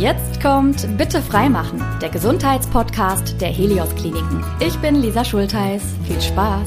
Jetzt 0.00 0.40
kommt 0.40 0.96
Bitte 0.96 1.20
freimachen, 1.20 1.82
der 2.00 2.08
Gesundheitspodcast 2.08 3.40
der 3.40 3.50
Helios 3.50 3.94
Kliniken. 3.94 4.42
Ich 4.58 4.76
bin 4.78 4.96
Lisa 4.96 5.24
Schultheiß. 5.24 5.82
Viel 6.06 6.20
Spaß. 6.20 6.66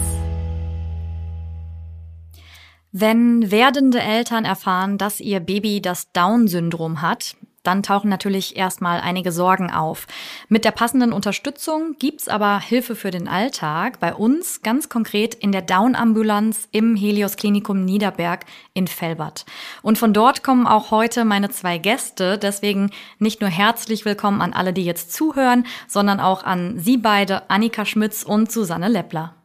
Wenn 2.91 3.51
werdende 3.51 3.99
Eltern 3.99 4.45
erfahren, 4.45 4.97
dass 4.97 5.19
ihr 5.19 5.39
Baby 5.39 5.81
das 5.81 6.11
Down-Syndrom 6.11 7.01
hat, 7.01 7.35
dann 7.67 7.83
tauchen 7.83 8.09
natürlich 8.09 8.55
erstmal 8.55 9.01
einige 9.01 9.31
Sorgen 9.31 9.71
auf. 9.71 10.07
Mit 10.49 10.65
der 10.65 10.71
passenden 10.71 11.13
Unterstützung 11.13 11.95
gibt's 11.99 12.27
aber 12.27 12.59
Hilfe 12.59 12.95
für 12.95 13.11
den 13.11 13.27
Alltag. 13.27 13.99
Bei 13.99 14.13
uns 14.13 14.61
ganz 14.61 14.89
konkret 14.89 15.35
in 15.35 15.51
der 15.51 15.61
Down-Ambulanz 15.61 16.67
im 16.71 16.95
Helios 16.95 17.35
Klinikum 17.37 17.85
Niederberg 17.85 18.45
in 18.73 18.87
Felbert. 18.87 19.45
Und 19.81 19.97
von 19.97 20.13
dort 20.13 20.43
kommen 20.43 20.67
auch 20.67 20.91
heute 20.91 21.25
meine 21.25 21.49
zwei 21.49 21.77
Gäste. 21.77 22.37
Deswegen 22.37 22.91
nicht 23.19 23.41
nur 23.41 23.49
herzlich 23.49 24.05
willkommen 24.05 24.41
an 24.41 24.53
alle, 24.53 24.73
die 24.73 24.85
jetzt 24.85 25.13
zuhören, 25.13 25.65
sondern 25.87 26.19
auch 26.19 26.43
an 26.43 26.79
Sie 26.79 26.97
beide, 26.97 27.49
Annika 27.49 27.85
Schmitz 27.85 28.23
und 28.23 28.51
Susanne 28.51 28.87
Leppler. 28.87 29.35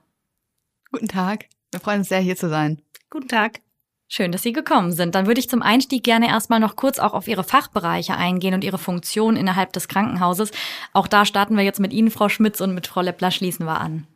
Guten 0.92 1.08
Tag. 1.08 1.46
Wir 1.70 1.80
freuen 1.80 2.00
uns 2.00 2.08
sehr, 2.08 2.20
hier 2.20 2.36
zu 2.36 2.48
sein. 2.48 2.82
Guten 3.10 3.28
Tag. 3.28 3.60
Schön, 4.12 4.32
dass 4.32 4.42
Sie 4.42 4.52
gekommen 4.52 4.90
sind. 4.90 5.14
Dann 5.14 5.28
würde 5.28 5.38
ich 5.38 5.48
zum 5.48 5.62
Einstieg 5.62 6.02
gerne 6.02 6.26
erstmal 6.26 6.58
noch 6.58 6.74
kurz 6.74 6.98
auch 6.98 7.14
auf 7.14 7.28
Ihre 7.28 7.44
Fachbereiche 7.44 8.16
eingehen 8.16 8.54
und 8.54 8.64
Ihre 8.64 8.76
Funktion 8.76 9.36
innerhalb 9.36 9.72
des 9.72 9.86
Krankenhauses. 9.86 10.50
Auch 10.92 11.06
da 11.06 11.24
starten 11.24 11.56
wir 11.56 11.62
jetzt 11.62 11.78
mit 11.78 11.92
Ihnen, 11.92 12.10
Frau 12.10 12.28
Schmitz, 12.28 12.60
und 12.60 12.74
mit 12.74 12.88
Frau 12.88 13.02
Leppler 13.02 13.30
schließen 13.30 13.66
wir 13.66 13.80
an. 13.80 14.08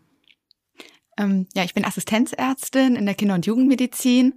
Ähm, 1.16 1.46
ja, 1.54 1.62
ich 1.62 1.74
bin 1.74 1.84
Assistenzärztin 1.84 2.96
in 2.96 3.06
der 3.06 3.14
Kinder- 3.14 3.36
und 3.36 3.46
Jugendmedizin, 3.46 4.34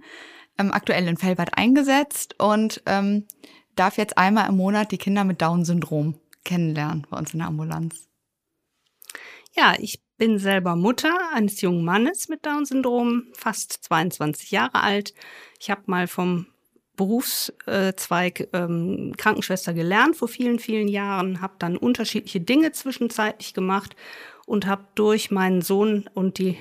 ähm, 0.58 0.72
aktuell 0.72 1.08
in 1.08 1.16
Fellbad 1.16 1.58
eingesetzt 1.58 2.36
und 2.38 2.80
ähm, 2.86 3.26
darf 3.74 3.98
jetzt 3.98 4.16
einmal 4.16 4.48
im 4.48 4.56
Monat 4.56 4.92
die 4.92 4.98
Kinder 4.98 5.24
mit 5.24 5.42
Down-Syndrom 5.42 6.20
kennenlernen 6.44 7.04
bei 7.10 7.18
uns 7.18 7.32
in 7.32 7.40
der 7.40 7.48
Ambulanz. 7.48 8.06
Ja, 9.56 9.74
ich 9.76 10.00
bin 10.18 10.38
selber 10.38 10.76
Mutter 10.76 11.16
eines 11.32 11.60
jungen 11.60 11.84
Mannes 11.84 12.28
mit 12.28 12.44
Down-Syndrom, 12.44 13.28
fast 13.32 13.72
22 13.84 14.50
Jahre 14.50 14.82
alt. 14.82 15.14
Ich 15.60 15.70
habe 15.70 15.82
mal 15.86 16.08
vom 16.08 16.46
Berufszweig 16.96 18.48
ähm, 18.52 19.14
Krankenschwester 19.16 19.72
gelernt 19.72 20.16
vor 20.16 20.26
vielen, 20.26 20.58
vielen 20.58 20.88
Jahren, 20.88 21.40
habe 21.40 21.54
dann 21.60 21.76
unterschiedliche 21.76 22.40
Dinge 22.40 22.72
zwischenzeitlich 22.72 23.54
gemacht 23.54 23.94
und 24.46 24.66
habe 24.66 24.84
durch 24.96 25.30
meinen 25.30 25.62
Sohn 25.62 26.10
und 26.14 26.38
die, 26.38 26.58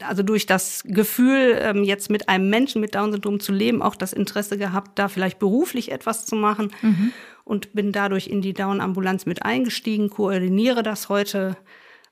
also 0.00 0.22
durch 0.22 0.46
das 0.46 0.84
Gefühl, 0.86 1.58
ähm, 1.60 1.82
jetzt 1.82 2.08
mit 2.08 2.28
einem 2.28 2.48
Menschen 2.50 2.80
mit 2.80 2.94
Down-Syndrom 2.94 3.40
zu 3.40 3.50
leben, 3.50 3.82
auch 3.82 3.96
das 3.96 4.12
Interesse 4.12 4.56
gehabt, 4.56 4.98
da 4.98 5.08
vielleicht 5.08 5.40
beruflich 5.40 5.90
etwas 5.90 6.24
zu 6.24 6.36
machen 6.36 6.70
mhm. 6.82 7.12
und 7.42 7.72
bin 7.72 7.90
dadurch 7.90 8.28
in 8.28 8.42
die 8.42 8.52
Down-Ambulanz 8.52 9.26
mit 9.26 9.42
eingestiegen, 9.42 10.10
koordiniere 10.10 10.84
das 10.84 11.08
heute 11.08 11.56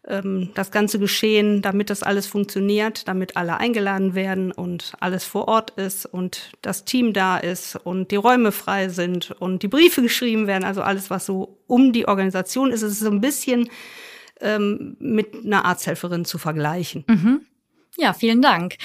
ähm, 0.06 0.50
das 0.54 0.70
ganze 0.70 0.98
Geschehen, 0.98 1.62
damit 1.62 1.90
das 1.90 2.02
alles 2.02 2.26
funktioniert, 2.26 3.08
damit 3.08 3.36
alle 3.36 3.58
eingeladen 3.58 4.14
werden 4.14 4.52
und 4.52 4.92
alles 5.00 5.24
vor 5.24 5.48
Ort 5.48 5.70
ist 5.70 6.06
und 6.06 6.52
das 6.62 6.84
Team 6.84 7.12
da 7.12 7.38
ist 7.38 7.76
und 7.76 8.10
die 8.10 8.16
Räume 8.16 8.52
frei 8.52 8.88
sind 8.88 9.32
und 9.32 9.62
die 9.62 9.68
Briefe 9.68 10.02
geschrieben 10.02 10.46
werden, 10.46 10.64
also 10.64 10.82
alles, 10.82 11.10
was 11.10 11.26
so 11.26 11.58
um 11.66 11.92
die 11.92 12.08
Organisation 12.08 12.70
ist. 12.70 12.82
Ist 12.82 13.00
so 13.00 13.10
ein 13.10 13.20
bisschen 13.20 13.68
ähm, 14.40 14.96
mit 15.00 15.44
einer 15.44 15.64
Arzthelferin 15.64 16.24
zu 16.24 16.38
vergleichen. 16.38 17.04
Mhm. 17.08 17.40
Ja, 18.00 18.12
vielen 18.12 18.40
Dank. 18.40 18.76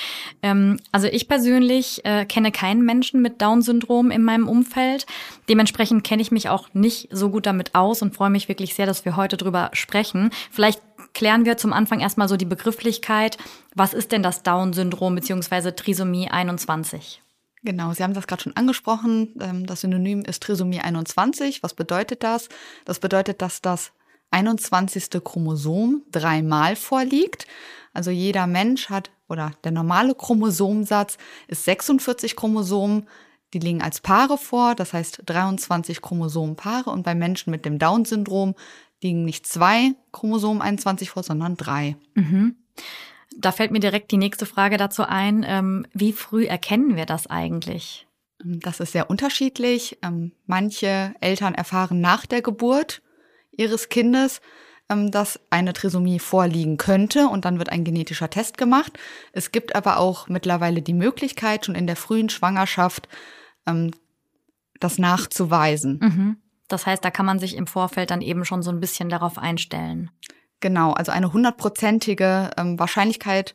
Ähm, 0.41 0.79
also 0.91 1.07
ich 1.07 1.27
persönlich 1.27 2.03
äh, 2.03 2.25
kenne 2.25 2.51
keinen 2.51 2.83
Menschen 2.83 3.21
mit 3.21 3.43
Down-Syndrom 3.43 4.09
in 4.09 4.23
meinem 4.23 4.47
Umfeld. 4.47 5.05
Dementsprechend 5.47 6.03
kenne 6.03 6.23
ich 6.23 6.31
mich 6.31 6.49
auch 6.49 6.73
nicht 6.73 7.09
so 7.11 7.29
gut 7.29 7.45
damit 7.45 7.75
aus 7.75 8.01
und 8.01 8.15
freue 8.15 8.31
mich 8.31 8.49
wirklich 8.49 8.73
sehr, 8.73 8.87
dass 8.87 9.05
wir 9.05 9.15
heute 9.15 9.37
drüber 9.37 9.69
sprechen. 9.73 10.31
Vielleicht 10.49 10.81
klären 11.13 11.45
wir 11.45 11.57
zum 11.57 11.73
Anfang 11.73 11.99
erstmal 11.99 12.27
so 12.27 12.37
die 12.37 12.45
Begrifflichkeit. 12.45 13.37
Was 13.75 13.93
ist 13.93 14.11
denn 14.11 14.23
das 14.23 14.43
Down-Syndrom 14.43 15.15
bzw. 15.15 15.71
Trisomie 15.71 16.29
21? 16.29 17.21
Genau, 17.63 17.93
Sie 17.93 18.03
haben 18.03 18.13
das 18.13 18.27
gerade 18.27 18.43
schon 18.43 18.57
angesprochen. 18.57 19.35
Ähm, 19.39 19.65
das 19.65 19.81
Synonym 19.81 20.21
ist 20.21 20.43
Trisomie 20.43 20.81
21. 20.81 21.63
Was 21.63 21.73
bedeutet 21.73 22.23
das? 22.23 22.49
Das 22.83 22.99
bedeutet, 22.99 23.41
dass 23.41 23.61
das 23.61 23.93
21. 24.31 25.09
Chromosom 25.23 26.03
dreimal 26.11 26.75
vorliegt. 26.75 27.47
Also 27.93 28.11
jeder 28.11 28.47
Mensch 28.47 28.89
hat, 28.89 29.11
oder 29.29 29.51
der 29.63 29.71
normale 29.71 30.15
Chromosomsatz 30.15 31.17
ist 31.47 31.63
46 31.63 32.35
Chromosomen. 32.35 33.07
Die 33.53 33.59
liegen 33.59 33.83
als 33.83 34.01
Paare 34.01 34.39
vor, 34.39 34.73
das 34.75 34.93
heißt 34.93 35.21
23 35.25 36.01
Chromosomenpaare. 36.01 36.89
Und 36.89 37.03
bei 37.03 37.15
Menschen 37.15 37.51
mit 37.51 37.65
dem 37.65 37.79
Down-Syndrom 37.79 38.55
liegen 39.03 39.25
nicht 39.25 39.45
zwei 39.45 39.93
Chromosomen 40.11 40.61
21 40.61 41.09
vor, 41.09 41.23
sondern 41.23 41.55
drei. 41.55 41.95
Mhm. 42.15 42.55
Da 43.37 43.51
fällt 43.51 43.71
mir 43.71 43.79
direkt 43.79 44.11
die 44.11 44.17
nächste 44.17 44.45
Frage 44.45 44.77
dazu 44.77 45.03
ein. 45.03 45.45
Ähm, 45.47 45.85
wie 45.93 46.13
früh 46.13 46.45
erkennen 46.45 46.95
wir 46.95 47.05
das 47.05 47.27
eigentlich? 47.27 48.07
Das 48.43 48.79
ist 48.79 48.91
sehr 48.91 49.09
unterschiedlich. 49.09 49.97
Ähm, 50.01 50.33
manche 50.45 51.13
Eltern 51.19 51.55
erfahren 51.55 52.01
nach 52.01 52.25
der 52.25 52.41
Geburt 52.41 53.01
ihres 53.51 53.89
Kindes, 53.89 54.41
ähm, 54.89 55.11
dass 55.11 55.39
eine 55.49 55.73
Trisomie 55.73 56.19
vorliegen 56.19 56.77
könnte 56.77 57.27
und 57.27 57.45
dann 57.45 57.57
wird 57.57 57.69
ein 57.69 57.83
genetischer 57.83 58.29
Test 58.29 58.57
gemacht. 58.57 58.93
Es 59.31 59.51
gibt 59.51 59.75
aber 59.75 59.97
auch 59.97 60.27
mittlerweile 60.27 60.81
die 60.81 60.93
Möglichkeit, 60.93 61.65
schon 61.65 61.75
in 61.75 61.87
der 61.87 61.95
frühen 61.95 62.29
Schwangerschaft 62.29 63.07
das 64.79 64.97
nachzuweisen. 64.97 65.99
Mhm. 66.01 66.37
Das 66.67 66.85
heißt, 66.85 67.03
da 67.03 67.11
kann 67.11 67.25
man 67.25 67.39
sich 67.39 67.55
im 67.55 67.67
Vorfeld 67.67 68.11
dann 68.11 68.21
eben 68.21 68.45
schon 68.45 68.63
so 68.63 68.71
ein 68.71 68.79
bisschen 68.79 69.09
darauf 69.09 69.37
einstellen. 69.37 70.09
Genau, 70.59 70.93
also 70.93 71.11
eine 71.11 71.33
hundertprozentige 71.33 72.51
ähm, 72.57 72.79
Wahrscheinlichkeit, 72.79 73.53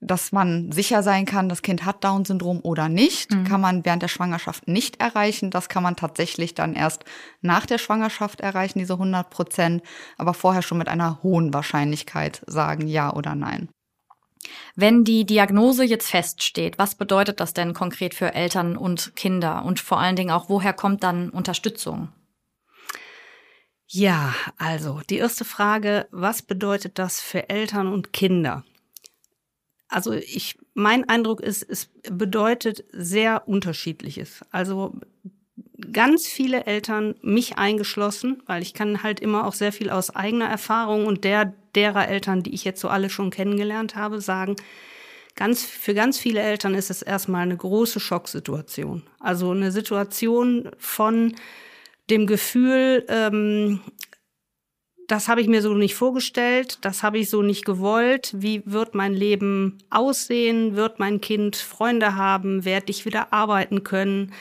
dass 0.00 0.32
man 0.32 0.72
sicher 0.72 1.04
sein 1.04 1.24
kann, 1.24 1.48
das 1.48 1.62
Kind 1.62 1.84
hat 1.84 2.02
Down-Syndrom 2.02 2.60
oder 2.62 2.88
nicht, 2.88 3.32
mhm. 3.32 3.44
kann 3.44 3.60
man 3.60 3.84
während 3.84 4.02
der 4.02 4.08
Schwangerschaft 4.08 4.66
nicht 4.66 5.00
erreichen. 5.00 5.50
Das 5.50 5.68
kann 5.68 5.84
man 5.84 5.94
tatsächlich 5.94 6.54
dann 6.54 6.74
erst 6.74 7.04
nach 7.40 7.66
der 7.66 7.78
Schwangerschaft 7.78 8.40
erreichen, 8.40 8.80
diese 8.80 8.94
100 8.94 9.30
Prozent, 9.30 9.82
aber 10.18 10.34
vorher 10.34 10.62
schon 10.62 10.78
mit 10.78 10.88
einer 10.88 11.22
hohen 11.22 11.54
Wahrscheinlichkeit 11.54 12.42
sagen 12.48 12.88
ja 12.88 13.12
oder 13.12 13.36
nein. 13.36 13.68
Wenn 14.74 15.04
die 15.04 15.24
Diagnose 15.24 15.84
jetzt 15.84 16.10
feststeht, 16.10 16.78
was 16.78 16.96
bedeutet 16.96 17.38
das 17.38 17.54
denn 17.54 17.74
konkret 17.74 18.14
für 18.14 18.34
Eltern 18.34 18.76
und 18.76 19.14
Kinder? 19.14 19.64
Und 19.64 19.78
vor 19.78 20.00
allen 20.00 20.16
Dingen 20.16 20.32
auch, 20.32 20.48
woher 20.48 20.72
kommt 20.72 21.04
dann 21.04 21.30
Unterstützung? 21.30 22.08
Ja, 23.94 24.34
also 24.56 25.02
die 25.10 25.18
erste 25.18 25.44
Frage, 25.44 26.06
was 26.10 26.40
bedeutet 26.40 26.98
das 26.98 27.20
für 27.20 27.50
Eltern 27.50 27.88
und 27.88 28.14
Kinder? 28.14 28.64
Also 29.88 30.12
ich, 30.12 30.58
mein 30.72 31.06
Eindruck 31.10 31.42
ist, 31.42 31.62
es 31.62 31.90
bedeutet 32.10 32.84
sehr 32.92 33.46
unterschiedliches. 33.46 34.46
Also 34.50 34.94
ganz 35.92 36.26
viele 36.26 36.64
Eltern, 36.64 37.16
mich 37.20 37.58
eingeschlossen, 37.58 38.42
weil 38.46 38.62
ich 38.62 38.72
kann 38.72 39.02
halt 39.02 39.20
immer 39.20 39.46
auch 39.46 39.52
sehr 39.52 39.72
viel 39.72 39.90
aus 39.90 40.08
eigener 40.08 40.48
Erfahrung 40.48 41.04
und 41.04 41.24
der 41.24 41.52
derer 41.74 42.08
Eltern, 42.08 42.42
die 42.42 42.54
ich 42.54 42.64
jetzt 42.64 42.80
so 42.80 42.88
alle 42.88 43.10
schon 43.10 43.28
kennengelernt 43.28 43.94
habe, 43.94 44.22
sagen, 44.22 44.56
ganz, 45.34 45.64
für 45.64 45.92
ganz 45.92 46.18
viele 46.18 46.40
Eltern 46.40 46.74
ist 46.74 46.88
es 46.88 47.02
erstmal 47.02 47.42
eine 47.42 47.58
große 47.58 48.00
Schocksituation. 48.00 49.02
Also 49.20 49.50
eine 49.50 49.70
Situation 49.70 50.70
von 50.78 51.34
dem 52.12 52.26
Gefühl, 52.26 53.04
ähm, 53.08 53.80
das 55.08 55.28
habe 55.28 55.40
ich 55.40 55.48
mir 55.48 55.62
so 55.62 55.74
nicht 55.74 55.94
vorgestellt, 55.94 56.78
das 56.82 57.02
habe 57.02 57.18
ich 57.18 57.28
so 57.28 57.42
nicht 57.42 57.64
gewollt. 57.64 58.32
Wie 58.36 58.62
wird 58.66 58.94
mein 58.94 59.14
Leben 59.14 59.78
aussehen? 59.90 60.76
Wird 60.76 60.98
mein 60.98 61.20
Kind 61.20 61.56
Freunde 61.56 62.14
haben? 62.14 62.64
Werde 62.64 62.90
ich 62.90 63.04
wieder 63.04 63.32
arbeiten 63.32 63.82
können? 63.82 64.32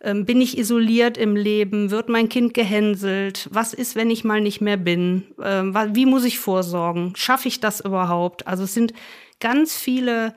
Ähm, 0.00 0.26
bin 0.26 0.40
ich 0.40 0.58
isoliert 0.58 1.16
im 1.16 1.34
Leben? 1.34 1.90
Wird 1.90 2.10
mein 2.10 2.28
Kind 2.28 2.52
gehänselt? 2.52 3.48
Was 3.50 3.72
ist, 3.72 3.96
wenn 3.96 4.10
ich 4.10 4.22
mal 4.22 4.40
nicht 4.40 4.60
mehr 4.60 4.76
bin? 4.76 5.24
Ähm, 5.42 5.74
wie 5.92 6.06
muss 6.06 6.24
ich 6.24 6.38
vorsorgen? 6.38 7.14
Schaffe 7.16 7.48
ich 7.48 7.60
das 7.60 7.80
überhaupt? 7.80 8.46
Also 8.46 8.64
es 8.64 8.74
sind 8.74 8.92
ganz 9.40 9.76
viele 9.76 10.34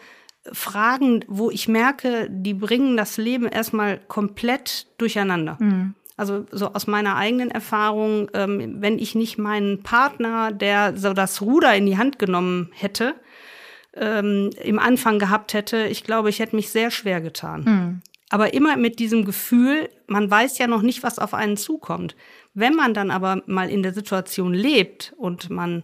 Fragen, 0.54 1.26
wo 1.28 1.52
ich 1.52 1.68
merke, 1.68 2.30
die 2.32 2.54
bringen 2.54 2.96
das 2.96 3.18
Leben 3.18 3.46
erstmal 3.46 4.00
komplett 4.08 4.88
durcheinander. 4.98 5.58
Mhm. 5.60 5.94
Also 6.18 6.46
so 6.52 6.74
aus 6.74 6.88
meiner 6.88 7.16
eigenen 7.16 7.52
Erfahrung, 7.52 8.30
ähm, 8.34 8.82
wenn 8.82 8.98
ich 8.98 9.14
nicht 9.14 9.38
meinen 9.38 9.84
Partner, 9.84 10.52
der 10.52 10.98
so 10.98 11.14
das 11.14 11.42
Ruder 11.42 11.76
in 11.76 11.86
die 11.86 11.98
Hand 11.98 12.18
genommen 12.18 12.72
hätte, 12.74 13.16
ähm, 13.96 14.50
im 14.64 14.80
Anfang 14.80 15.20
gehabt 15.20 15.54
hätte, 15.54 15.86
ich 15.86 16.04
glaube, 16.04 16.30
ich 16.30 16.40
hätte 16.40 16.56
mich 16.56 16.70
sehr 16.70 16.90
schwer 16.90 17.22
getan. 17.22 17.64
Mhm. 17.64 18.02
Aber 18.30 18.54
immer 18.54 18.76
mit 18.76 19.00
diesem 19.00 19.26
Gefühl, 19.26 19.90
man 20.08 20.30
weiß 20.30 20.58
ja 20.58 20.68
noch 20.68 20.82
nicht, 20.82 21.04
was 21.04 21.20
auf 21.20 21.34
einen 21.34 21.56
zukommt. 21.56 22.16
Wenn 22.54 22.76
man 22.76 22.94
dann 22.94 23.12
aber 23.12 23.44
mal 23.46 23.70
in 23.70 23.84
der 23.84 23.94
Situation 23.94 24.54
lebt 24.54 25.14
und 25.18 25.50
man 25.50 25.84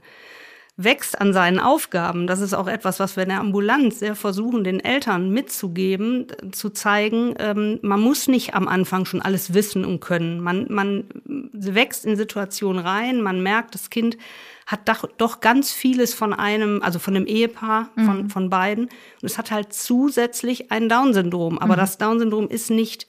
wächst 0.76 1.22
an 1.22 1.34
seinen 1.34 1.60
Aufgaben. 1.60 2.26
Das 2.26 2.42
ist 2.42 2.54
auch 2.54 2.68
etwas, 2.68 3.00
was 3.00 3.16
wir 3.16 3.24
in 3.24 3.30
der 3.30 3.40
Ambulanz 3.40 4.00
sehr 4.00 4.16
versuchen, 4.16 4.64
den 4.64 4.80
Eltern 4.80 5.30
mitzugeben, 5.30 6.28
zu 6.52 6.72
zeigen, 6.72 7.36
ähm, 7.38 7.80
man 7.84 8.00
muss 8.00 8.28
nicht 8.28 8.56
am 8.56 8.68
Anfang 8.68 9.06
schon 9.06 9.22
alles 9.22 9.54
wissen 9.54 9.86
und 9.86 10.00
können. 10.00 10.40
Man, 10.40 10.66
man 10.70 11.04
wächst 11.24 12.06
in 12.06 12.16
Situationen 12.16 12.84
rein, 12.84 13.22
man 13.22 13.44
merkt, 13.44 13.76
das 13.76 13.92
Kind 13.92 14.18
hat 14.66 14.90
doch, 14.90 15.08
doch 15.18 15.42
ganz 15.42 15.72
vieles 15.72 16.16
von 16.16 16.34
einem, 16.34 16.82
also 16.82 16.98
von 16.98 17.14
dem 17.14 17.28
Ehepaar, 17.28 17.90
mhm. 17.96 18.06
von, 18.06 18.30
von 18.30 18.50
beiden. 18.50 18.86
Und 18.86 18.92
es 19.22 19.38
hat 19.38 19.52
halt 19.52 19.74
zusätzlich 19.74 20.72
ein 20.72 20.90
Down-Syndrom. 20.90 21.60
Aber 21.60 21.74
mhm. 21.74 21.80
das 21.80 21.98
Down-Syndrom 22.00 22.48
ist 22.48 22.72
nicht, 22.72 23.08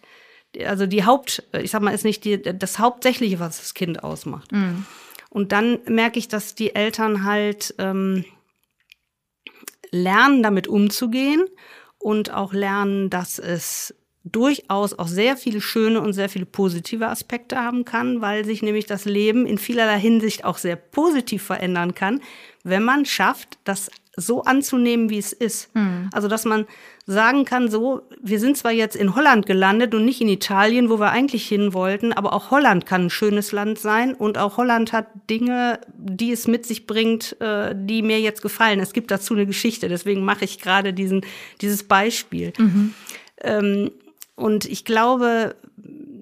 also 0.66 0.86
die 0.86 1.06
Haupt, 1.06 1.44
ich 1.52 1.70
sag 1.70 1.80
mal, 1.80 1.94
ist 1.94 2.04
nicht 2.04 2.24
die, 2.24 2.42
das 2.42 2.78
Hauptsächliche, 2.78 3.40
was 3.40 3.58
das 3.58 3.72
Kind 3.72 4.04
ausmacht. 4.04 4.52
Mhm. 4.52 4.84
Und 5.34 5.50
dann 5.50 5.80
merke 5.86 6.20
ich, 6.20 6.28
dass 6.28 6.54
die 6.54 6.76
Eltern 6.76 7.24
halt 7.24 7.74
ähm, 7.78 8.24
lernen, 9.90 10.44
damit 10.44 10.68
umzugehen 10.68 11.44
und 11.98 12.32
auch 12.32 12.52
lernen, 12.52 13.10
dass 13.10 13.40
es 13.40 13.96
durchaus 14.24 14.98
auch 14.98 15.06
sehr 15.06 15.36
viele 15.36 15.60
schöne 15.60 16.00
und 16.00 16.14
sehr 16.14 16.30
viele 16.30 16.46
positive 16.46 17.08
Aspekte 17.08 17.56
haben 17.56 17.84
kann, 17.84 18.22
weil 18.22 18.44
sich 18.44 18.62
nämlich 18.62 18.86
das 18.86 19.04
Leben 19.04 19.44
in 19.44 19.58
vielerlei 19.58 19.98
Hinsicht 20.00 20.44
auch 20.44 20.56
sehr 20.56 20.76
positiv 20.76 21.42
verändern 21.42 21.94
kann, 21.94 22.20
wenn 22.62 22.82
man 22.82 23.04
schafft, 23.04 23.58
das 23.64 23.90
so 24.16 24.42
anzunehmen, 24.42 25.10
wie 25.10 25.18
es 25.18 25.32
ist. 25.32 25.74
Mhm. 25.74 26.08
Also, 26.12 26.28
dass 26.28 26.44
man 26.44 26.66
sagen 27.04 27.44
kann, 27.44 27.68
so, 27.68 28.02
wir 28.22 28.38
sind 28.38 28.56
zwar 28.56 28.70
jetzt 28.72 28.96
in 28.96 29.14
Holland 29.14 29.44
gelandet 29.44 29.94
und 29.94 30.04
nicht 30.04 30.20
in 30.20 30.28
Italien, 30.28 30.88
wo 30.88 30.98
wir 30.98 31.10
eigentlich 31.10 31.46
hin 31.46 31.74
wollten, 31.74 32.12
aber 32.12 32.32
auch 32.32 32.50
Holland 32.50 32.86
kann 32.86 33.06
ein 33.06 33.10
schönes 33.10 33.52
Land 33.52 33.78
sein 33.78 34.14
und 34.14 34.38
auch 34.38 34.56
Holland 34.56 34.92
hat 34.92 35.08
Dinge, 35.28 35.80
die 35.96 36.32
es 36.32 36.46
mit 36.46 36.64
sich 36.64 36.86
bringt, 36.86 37.38
äh, 37.40 37.74
die 37.76 38.02
mir 38.02 38.20
jetzt 38.20 38.40
gefallen. 38.40 38.80
Es 38.80 38.92
gibt 38.92 39.10
dazu 39.10 39.34
eine 39.34 39.46
Geschichte, 39.46 39.88
deswegen 39.88 40.24
mache 40.24 40.44
ich 40.44 40.60
gerade 40.60 40.94
diesen, 40.94 41.26
dieses 41.60 41.82
Beispiel. 41.82 42.52
Mhm. 42.56 42.94
Ähm, 43.42 43.90
und 44.36 44.64
ich 44.64 44.84
glaube, 44.84 45.56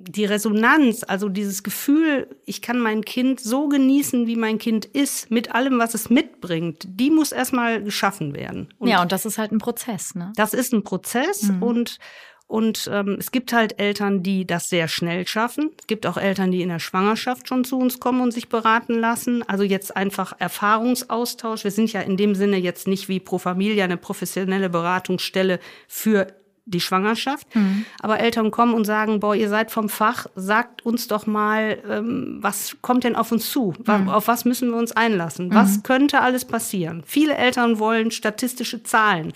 die 0.09 0.25
Resonanz, 0.25 1.05
also 1.07 1.29
dieses 1.29 1.63
Gefühl, 1.63 2.29
ich 2.45 2.61
kann 2.61 2.79
mein 2.79 3.05
Kind 3.05 3.41
so 3.41 3.69
genießen, 3.69 4.27
wie 4.27 4.37
mein 4.37 4.59
Kind 4.59 4.85
ist, 4.85 5.31
mit 5.31 5.55
allem, 5.55 5.79
was 5.79 5.95
es 5.95 6.11
mitbringt, 6.11 6.87
die 6.87 7.11
muss 7.11 7.33
erstmal 7.33 7.83
geschaffen 7.83 8.35
werden. 8.35 8.75
Und 8.79 8.89
ja, 8.89 9.01
und 9.01 9.13
das 9.13 9.25
ist 9.25 9.39
halt 9.39 9.53
ein 9.53 9.59
Prozess, 9.59 10.15
ne? 10.15 10.33
Das 10.37 10.55
ist 10.55 10.73
ein 10.73 10.85
Prozess 10.85 11.45
mhm. 11.45 11.63
und 11.63 11.99
und 12.49 12.91
ähm, 12.93 13.17
es 13.19 13.33
gibt 13.33 13.55
halt 13.55 13.81
Eltern, 13.81 14.23
die 14.23 14.47
das 14.47 14.69
sehr 14.69 14.87
schnell 14.87 15.27
schaffen. 15.27 15.71
Es 15.81 15.87
gibt 15.87 16.07
auch 16.07 16.19
Eltern, 16.19 16.53
die 16.53 16.61
in 16.61 16.69
der 16.69 16.81
Schwangerschaft 16.81 17.49
schon 17.49 17.65
zu 17.65 17.79
uns 17.79 17.99
kommen 17.99 18.21
und 18.21 18.33
sich 18.33 18.51
beraten 18.51 18.93
lassen. 18.93 19.43
Also 19.49 19.65
jetzt 19.65 19.97
einfach 19.97 20.35
Erfahrungsaustausch. 20.39 21.65
Wir 21.65 21.71
sind 21.71 21.91
ja 21.95 22.03
in 22.03 22.19
dem 22.19 22.35
Sinne 22.35 22.59
jetzt 22.59 22.87
nicht 22.87 23.09
wie 23.09 23.21
Pro 23.21 23.39
Familia 23.39 23.85
eine 23.85 23.97
professionelle 23.97 24.69
Beratungsstelle 24.69 25.61
für 25.89 26.27
die 26.65 26.81
Schwangerschaft. 26.81 27.55
Mhm. 27.55 27.85
Aber 28.01 28.21
Eltern 28.21 28.51
kommen 28.51 28.75
und 28.75 28.85
sagen, 28.85 29.21
boah, 29.21 29.35
ihr 29.35 29.49
seid 29.49 29.71
vom 29.71 29.89
Fach, 29.89 30.27
sagt 30.37 30.85
uns 30.87 31.09
doch 31.09 31.27
mal, 31.27 31.79
ähm, 31.89 32.39
was 32.41 32.77
kommt 32.83 33.05
denn 33.05 33.17
auf 33.17 33.33
uns 33.33 33.51
zu? 33.51 33.75
Mhm. 33.87 34.09
Auf 34.09 34.29
was 34.29 34.45
müssen 34.45 34.71
wir 34.71 34.77
uns 34.77 34.93
einlassen? 34.93 35.49
Mhm. 35.49 35.55
Was 35.55 35.83
könnte 35.83 36.21
alles 36.21 36.45
passieren? 36.45 37.03
Viele 37.07 37.35
Eltern 37.35 37.79
wollen 37.79 38.11
statistische 38.11 38.83
Zahlen. 38.83 39.33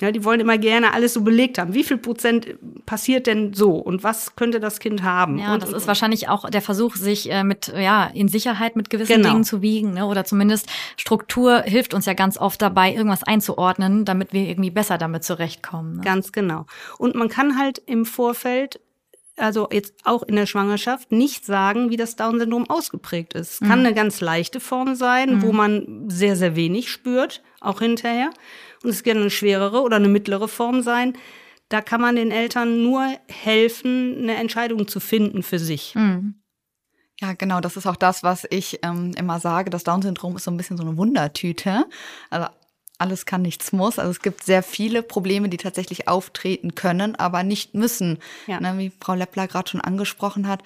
Ja, 0.00 0.10
die 0.10 0.24
wollen 0.24 0.40
immer 0.40 0.58
gerne 0.58 0.92
alles 0.92 1.14
so 1.14 1.22
belegt 1.22 1.58
haben. 1.58 1.72
Wie 1.74 1.84
viel 1.84 1.96
Prozent 1.96 2.56
passiert 2.84 3.26
denn 3.26 3.54
so 3.54 3.74
und 3.74 4.04
was 4.04 4.36
könnte 4.36 4.60
das 4.60 4.78
Kind 4.78 5.02
haben? 5.02 5.38
Ja, 5.38 5.54
und, 5.54 5.62
das 5.62 5.70
und, 5.70 5.76
ist 5.76 5.86
wahrscheinlich 5.86 6.28
auch 6.28 6.48
der 6.50 6.62
Versuch, 6.62 6.96
sich 6.96 7.30
äh, 7.30 7.44
mit 7.44 7.68
ja 7.68 8.06
in 8.06 8.28
Sicherheit 8.28 8.76
mit 8.76 8.90
gewissen 8.90 9.16
genau. 9.16 9.30
Dingen 9.30 9.44
zu 9.44 9.62
wiegen, 9.62 9.94
ne? 9.94 10.06
oder 10.06 10.24
zumindest 10.24 10.68
Struktur 10.96 11.62
hilft 11.62 11.94
uns 11.94 12.06
ja 12.06 12.12
ganz 12.12 12.36
oft 12.38 12.60
dabei, 12.60 12.92
irgendwas 12.92 13.22
einzuordnen, 13.22 14.04
damit 14.04 14.32
wir 14.32 14.42
irgendwie 14.42 14.70
besser 14.70 14.98
damit 14.98 15.24
zurechtkommen. 15.24 15.96
Ne? 15.96 16.02
Ganz 16.02 16.32
genau. 16.32 16.66
Und 16.98 17.14
man 17.14 17.28
kann 17.28 17.58
halt 17.58 17.80
im 17.86 18.04
Vorfeld 18.04 18.80
also 19.38 19.68
jetzt 19.70 19.94
auch 20.04 20.22
in 20.22 20.34
der 20.34 20.46
Schwangerschaft, 20.46 21.12
nicht 21.12 21.44
sagen, 21.44 21.90
wie 21.90 21.96
das 21.98 22.16
Down-Syndrom 22.16 22.70
ausgeprägt 22.70 23.34
ist. 23.34 23.60
Kann 23.60 23.80
mhm. 23.80 23.86
eine 23.86 23.94
ganz 23.94 24.20
leichte 24.22 24.60
Form 24.60 24.94
sein, 24.94 25.36
mhm. 25.36 25.42
wo 25.42 25.52
man 25.52 26.04
sehr, 26.08 26.36
sehr 26.36 26.56
wenig 26.56 26.90
spürt, 26.90 27.42
auch 27.60 27.80
hinterher 27.80 28.30
und 28.82 28.90
es 28.90 29.02
kann 29.02 29.16
eine 29.16 29.30
schwerere 29.30 29.82
oder 29.82 29.96
eine 29.96 30.08
mittlere 30.08 30.48
Form 30.48 30.82
sein. 30.82 31.16
Da 31.68 31.80
kann 31.80 32.00
man 32.00 32.16
den 32.16 32.30
Eltern 32.30 32.82
nur 32.82 33.06
helfen, 33.28 34.18
eine 34.18 34.36
Entscheidung 34.36 34.86
zu 34.86 35.00
finden 35.00 35.42
für 35.42 35.58
sich. 35.58 35.94
Mhm. 35.94 36.36
Ja, 37.20 37.32
genau, 37.32 37.60
das 37.60 37.76
ist 37.76 37.86
auch 37.86 37.96
das, 37.96 38.22
was 38.22 38.46
ich 38.50 38.80
ähm, 38.82 39.12
immer 39.16 39.40
sage. 39.40 39.70
Das 39.70 39.84
Down-Syndrom 39.84 40.36
ist 40.36 40.44
so 40.44 40.50
ein 40.50 40.56
bisschen 40.56 40.76
so 40.76 40.82
eine 40.82 40.96
Wundertüte. 40.96 41.86
Also 42.28 42.48
alles 42.98 43.26
kann, 43.26 43.42
nichts 43.42 43.72
muss. 43.72 43.98
Also 43.98 44.10
es 44.10 44.20
gibt 44.20 44.44
sehr 44.44 44.62
viele 44.62 45.02
Probleme, 45.02 45.48
die 45.48 45.56
tatsächlich 45.56 46.08
auftreten 46.08 46.74
können, 46.74 47.16
aber 47.16 47.42
nicht 47.42 47.74
müssen. 47.74 48.18
Ja. 48.46 48.60
Ne, 48.60 48.76
wie 48.78 48.92
Frau 49.00 49.14
Leppler 49.14 49.48
gerade 49.48 49.68
schon 49.68 49.80
angesprochen 49.80 50.46
hat. 50.46 50.62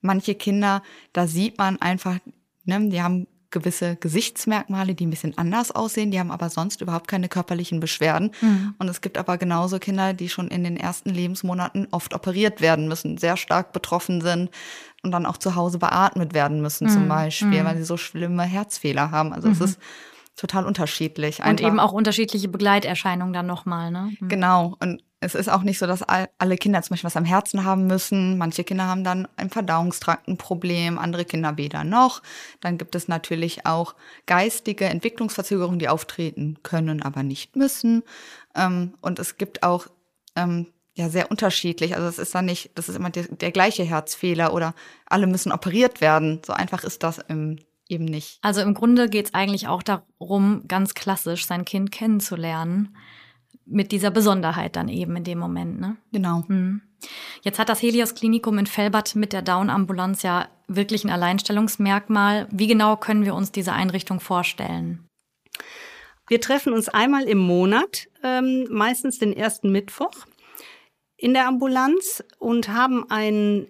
Manche 0.00 0.34
Kinder, 0.34 0.82
da 1.12 1.26
sieht 1.26 1.58
man 1.58 1.80
einfach, 1.80 2.18
ne, 2.64 2.88
die 2.88 3.02
haben 3.02 3.26
gewisse 3.56 3.96
Gesichtsmerkmale, 3.96 4.94
die 4.94 5.06
ein 5.06 5.10
bisschen 5.10 5.36
anders 5.38 5.70
aussehen, 5.72 6.10
die 6.10 6.20
haben 6.20 6.30
aber 6.30 6.50
sonst 6.50 6.82
überhaupt 6.82 7.08
keine 7.08 7.28
körperlichen 7.28 7.80
Beschwerden. 7.80 8.32
Mhm. 8.42 8.74
Und 8.78 8.88
es 8.88 9.00
gibt 9.00 9.16
aber 9.16 9.38
genauso 9.38 9.78
Kinder, 9.78 10.12
die 10.12 10.28
schon 10.28 10.48
in 10.48 10.62
den 10.62 10.76
ersten 10.76 11.08
Lebensmonaten 11.08 11.88
oft 11.90 12.14
operiert 12.14 12.60
werden 12.60 12.86
müssen, 12.86 13.16
sehr 13.16 13.38
stark 13.38 13.72
betroffen 13.72 14.20
sind 14.20 14.50
und 15.02 15.12
dann 15.12 15.24
auch 15.24 15.38
zu 15.38 15.54
Hause 15.54 15.78
beatmet 15.78 16.34
werden 16.34 16.60
müssen, 16.60 16.88
mhm. 16.88 16.92
zum 16.92 17.08
Beispiel, 17.08 17.62
mhm. 17.62 17.64
weil 17.64 17.76
sie 17.78 17.84
so 17.84 17.96
schlimme 17.96 18.42
Herzfehler 18.42 19.10
haben. 19.10 19.32
Also 19.32 19.48
es 19.48 19.58
mhm. 19.58 19.64
ist 19.64 19.78
total 20.36 20.66
unterschiedlich. 20.66 21.42
Einfach. 21.42 21.50
Und 21.50 21.60
eben 21.60 21.80
auch 21.80 21.92
unterschiedliche 21.92 22.48
Begleiterscheinungen 22.48 23.32
dann 23.32 23.46
nochmal, 23.46 23.90
ne? 23.90 24.12
Mhm. 24.20 24.28
Genau. 24.28 24.76
Und 24.80 25.02
es 25.20 25.34
ist 25.34 25.48
auch 25.48 25.62
nicht 25.62 25.78
so, 25.78 25.86
dass 25.86 26.02
alle 26.02 26.56
Kinder 26.56 26.82
zum 26.82 26.94
Beispiel 26.94 27.06
was 27.06 27.16
am 27.16 27.24
Herzen 27.24 27.64
haben 27.64 27.86
müssen. 27.86 28.36
Manche 28.36 28.64
Kinder 28.64 28.86
haben 28.86 29.02
dann 29.02 29.26
im 29.40 29.48
Verdauungstrakt 29.48 30.28
ein 30.28 30.36
Problem, 30.36 30.98
andere 30.98 31.24
Kinder 31.24 31.56
weder 31.56 31.84
noch. 31.84 32.22
Dann 32.60 32.76
gibt 32.76 32.94
es 32.94 33.08
natürlich 33.08 33.64
auch 33.64 33.94
geistige 34.26 34.84
Entwicklungsverzögerungen, 34.84 35.78
die 35.78 35.88
auftreten 35.88 36.58
können, 36.62 37.02
aber 37.02 37.22
nicht 37.22 37.56
müssen. 37.56 38.02
Ähm, 38.54 38.94
und 39.00 39.18
es 39.18 39.38
gibt 39.38 39.62
auch 39.62 39.86
ähm, 40.36 40.66
ja 40.94 41.08
sehr 41.08 41.30
unterschiedlich. 41.30 41.96
Also 41.96 42.08
es 42.08 42.18
ist 42.18 42.34
dann 42.34 42.44
nicht, 42.44 42.70
das 42.74 42.90
ist 42.90 42.96
immer 42.96 43.10
der, 43.10 43.24
der 43.24 43.52
gleiche 43.52 43.84
Herzfehler 43.84 44.52
oder 44.52 44.74
alle 45.06 45.26
müssen 45.26 45.50
operiert 45.50 46.02
werden. 46.02 46.42
So 46.44 46.52
einfach 46.52 46.84
ist 46.84 47.02
das 47.02 47.18
im 47.28 47.58
eben 47.88 48.04
nicht. 48.04 48.38
Also 48.42 48.60
im 48.60 48.74
Grunde 48.74 49.08
geht 49.08 49.26
es 49.26 49.34
eigentlich 49.34 49.68
auch 49.68 49.82
darum, 49.82 50.62
ganz 50.68 50.94
klassisch 50.94 51.46
sein 51.46 51.64
Kind 51.64 51.92
kennenzulernen. 51.92 52.96
Mit 53.64 53.90
dieser 53.90 54.10
Besonderheit 54.10 54.76
dann 54.76 54.88
eben 54.88 55.16
in 55.16 55.24
dem 55.24 55.38
Moment, 55.38 55.80
ne? 55.80 55.96
Genau. 56.12 56.44
Hm. 56.46 56.82
Jetzt 57.42 57.58
hat 57.58 57.68
das 57.68 57.82
Helios 57.82 58.14
Klinikum 58.14 58.58
in 58.58 58.66
Fellbad 58.66 59.16
mit 59.16 59.32
der 59.32 59.42
Down-Ambulanz 59.42 60.22
ja 60.22 60.48
wirklich 60.68 61.04
ein 61.04 61.10
Alleinstellungsmerkmal. 61.10 62.46
Wie 62.50 62.68
genau 62.68 62.96
können 62.96 63.24
wir 63.24 63.34
uns 63.34 63.50
diese 63.50 63.72
Einrichtung 63.72 64.20
vorstellen? 64.20 65.06
Wir 66.28 66.40
treffen 66.40 66.72
uns 66.72 66.88
einmal 66.88 67.24
im 67.24 67.38
Monat, 67.38 68.08
ähm, 68.22 68.66
meistens 68.70 69.18
den 69.18 69.32
ersten 69.32 69.70
Mittwoch 69.70 70.12
in 71.16 71.34
der 71.34 71.46
Ambulanz 71.46 72.22
und 72.38 72.68
haben 72.68 73.08
ein 73.10 73.68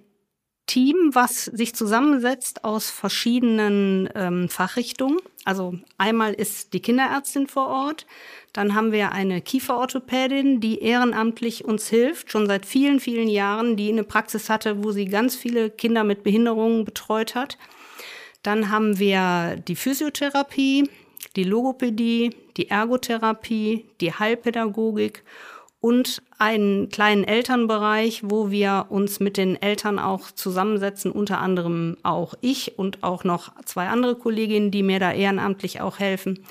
Team, 0.67 1.11
was 1.13 1.45
sich 1.45 1.75
zusammensetzt 1.75 2.65
aus 2.65 2.91
verschiedenen 2.91 4.09
ähm, 4.15 4.49
Fachrichtungen. 4.49 5.19
Also 5.45 5.79
einmal 5.97 6.35
ist 6.35 6.73
die 6.73 6.81
Kinderärztin 6.81 7.47
vor 7.47 7.69
Ort, 7.69 8.07
dann 8.53 8.75
haben 8.75 8.91
wir 8.91 9.13
eine 9.13 9.43
Kieferorthopädin, 9.43 10.61
die 10.61 10.81
ehrenamtlich 10.81 11.67
uns 11.67 11.89
hilft, 11.89 12.33
schon 12.33 12.47
seit 12.47 12.65
vielen, 12.65 13.01
vielen 13.01 13.29
Jahren, 13.29 13.77
die 13.77 13.91
eine 13.91 14.03
Praxis 14.03 14.49
hatte, 14.49 14.83
wo 14.83 14.93
sie 14.93 15.05
ganz 15.05 15.37
viele 15.37 15.69
Kinder 15.69 16.05
mit 16.05 16.23
Behinderungen 16.23 16.87
betreut 16.87 17.35
hat. 17.35 17.59
Dann 18.43 18.71
haben 18.71 18.99
wir 18.99 19.57
die 19.69 19.77
Physiotherapie, 19.77 20.89
die 21.37 21.45
Logopädie, 21.45 22.35
die 22.57 22.71
Ergotherapie, 22.71 23.85
die 24.01 24.15
Heilpädagogik 24.15 25.23
und 25.81 26.23
einen 26.39 26.89
kleinen 26.91 27.25
Elternbereich, 27.25 28.23
wo 28.25 28.51
wir 28.51 28.87
uns 28.91 29.21
mit 29.21 29.37
den 29.37 29.61
Eltern 29.61 29.99
auch 29.99 30.31
zusammensetzen, 30.31 31.11
unter 31.11 31.39
anderem 31.41 31.97
auch 32.03 32.35
ich 32.41 32.79
und 32.79 33.03
auch 33.03 33.25
noch 33.25 33.53
zwei 33.65 33.89
andere 33.89 34.17
Kolleginnen, 34.17 34.71
die 34.71 34.83
mir 34.83 35.01
da 35.01 35.13
ehrenamtlich 35.13 35.81
auch 35.81 35.99
helfen 35.99 36.45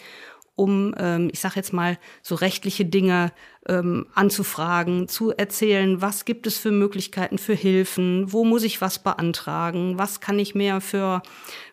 um, 0.56 0.96
ähm, 0.98 1.30
ich 1.32 1.40
sage 1.40 1.56
jetzt 1.58 1.74
mal, 1.74 1.98
so 2.22 2.36
rechtliche 2.36 2.86
Dinge 2.86 3.32
ähm, 3.68 4.06
anzufragen, 4.14 5.08
zu 5.08 5.32
erzählen, 5.32 6.02
was 6.02 6.24
gibt 6.24 6.48
es 6.48 6.58
für 6.58 6.72
Möglichkeiten 6.72 7.38
für 7.38 7.54
Hilfen, 7.54 8.32
wo 8.32 8.46
muss 8.46 8.64
ich 8.64 8.80
was 8.80 9.00
beantragen, 9.00 9.98
was 9.98 10.22
kann 10.22 10.40
ich 10.40 10.56
mir 10.56 10.82
für 10.82 11.22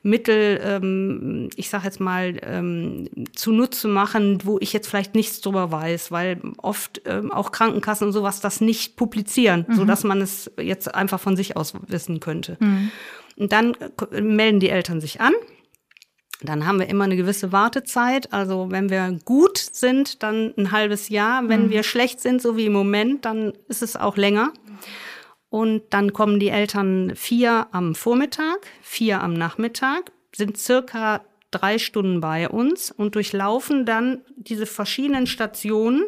Mittel, 0.03 0.61
ähm, 0.65 1.51
ich 1.57 1.69
sage 1.71 1.85
jetzt 1.85 2.01
mal, 2.01 2.39
ähm, 2.43 3.09
zunutze 3.37 3.89
machen, 3.89 4.41
wo 4.45 4.59
ich 4.59 4.73
jetzt 4.73 4.89
vielleicht 4.89 5.15
nichts 5.15 5.41
drüber 5.41 5.71
weiß, 5.71 6.11
weil 6.11 6.41
oft 6.57 7.03
ähm, 7.05 7.31
auch 7.31 7.53
Krankenkassen 7.53 8.09
und 8.09 8.13
sowas 8.13 8.41
das 8.41 8.61
nicht 8.61 8.97
publizieren, 8.97 9.67
mhm. 9.69 9.75
so 9.75 9.85
dass 9.85 10.03
man 10.03 10.21
es 10.21 10.51
jetzt 10.59 10.93
einfach 10.95 11.21
von 11.21 11.37
sich 11.37 11.57
aus 11.57 11.75
wissen 11.87 12.21
könnte. 12.21 12.57
Mhm. 12.59 12.91
Und 13.37 13.53
dann 13.53 13.75
äh, 14.11 14.21
melden 14.21 14.61
die 14.61 14.71
Eltern 14.71 15.01
sich 15.01 15.21
an 15.21 15.33
dann 16.45 16.67
haben 16.67 16.81
wir 16.81 16.89
immer 16.89 17.05
eine 17.05 17.17
gewisse 17.17 17.53
Wartezeit. 17.53 18.33
Also 18.33 18.71
wenn 18.71 18.91
wir 18.91 19.19
gut 19.25 19.59
sind, 19.59 20.23
dann 20.23 20.53
ein 20.57 20.73
halbes 20.73 21.09
Jahr. 21.09 21.49
Wenn 21.49 21.67
mhm. 21.67 21.71
wir 21.71 21.83
schlecht 21.83 22.21
sind, 22.21 22.43
so 22.43 22.57
wie 22.57 22.67
im 22.67 22.73
Moment, 22.73 23.25
dann 23.25 23.53
ist 23.69 23.83
es 23.83 23.97
auch 23.97 24.17
länger. 24.17 24.53
Und 25.49 25.83
dann 25.91 26.13
kommen 26.13 26.41
die 26.41 26.49
Eltern 26.49 27.13
vier 27.15 27.67
am 27.73 27.95
Vormittag, 27.95 28.67
vier 28.81 29.21
am 29.21 29.35
Nachmittag, 29.35 30.11
sind 30.35 30.57
circa 30.57 31.21
drei 31.51 31.79
Stunden 31.79 32.21
bei 32.21 32.49
uns 32.49 32.91
und 32.91 33.15
durchlaufen 33.15 33.85
dann 33.85 34.23
diese 34.37 34.65
verschiedenen 34.65 35.27
Stationen, 35.27 36.05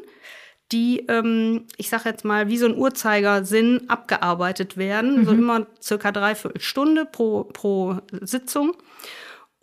die, 0.73 1.05
ähm, 1.09 1.67
ich 1.77 1.91
sage 1.91 2.09
jetzt 2.09 2.25
mal, 2.25 2.49
wie 2.49 2.57
so 2.57 2.67
ein 2.67 2.77
Uhrzeigersinn 2.77 3.83
abgearbeitet 3.89 4.77
werden. 4.77 5.21
Mhm. 5.21 5.25
So 5.27 5.33
immer 5.33 5.67
circa 5.81 6.11
dreiviertel 6.11 6.61
Stunde 6.61 7.05
pro, 7.05 7.45
pro 7.45 7.99
Sitzung. 8.23 8.75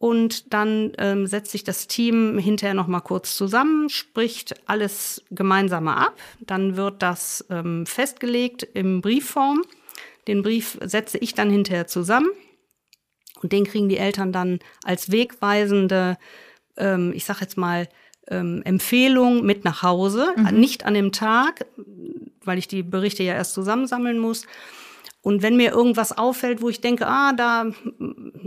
Und 0.01 0.51
dann 0.51 0.93
ähm, 0.97 1.27
setzt 1.27 1.51
sich 1.51 1.63
das 1.63 1.85
Team 1.85 2.39
hinterher 2.39 2.73
noch 2.73 2.87
mal 2.87 3.01
kurz 3.01 3.37
zusammen, 3.37 3.87
spricht 3.87 4.55
alles 4.67 5.23
gemeinsame 5.29 5.95
ab. 5.95 6.15
Dann 6.39 6.75
wird 6.75 7.03
das 7.03 7.45
ähm, 7.51 7.85
festgelegt 7.85 8.63
im 8.73 9.01
Briefform. 9.01 9.61
Den 10.27 10.41
Brief 10.41 10.79
setze 10.83 11.19
ich 11.19 11.35
dann 11.35 11.51
hinterher 11.51 11.85
zusammen. 11.85 12.31
Und 13.43 13.51
den 13.51 13.63
kriegen 13.63 13.89
die 13.89 13.97
Eltern 13.97 14.31
dann 14.31 14.57
als 14.83 15.11
wegweisende, 15.11 16.17
ähm, 16.77 17.13
ich 17.13 17.25
sag 17.25 17.39
jetzt 17.39 17.57
mal, 17.57 17.87
ähm, 18.27 18.63
Empfehlung 18.65 19.45
mit 19.45 19.65
nach 19.65 19.83
Hause. 19.83 20.33
Mhm. 20.35 20.59
Nicht 20.59 20.83
an 20.83 20.95
dem 20.95 21.11
Tag, 21.11 21.67
weil 22.43 22.57
ich 22.57 22.67
die 22.67 22.81
Berichte 22.81 23.21
ja 23.21 23.35
erst 23.35 23.53
zusammensammeln 23.53 24.17
muss. 24.17 24.47
Und 25.23 25.43
wenn 25.43 25.55
mir 25.55 25.71
irgendwas 25.71 26.17
auffällt, 26.17 26.63
wo 26.63 26.69
ich 26.69 26.81
denke, 26.81 27.05
ah, 27.05 27.31
da, 27.33 27.67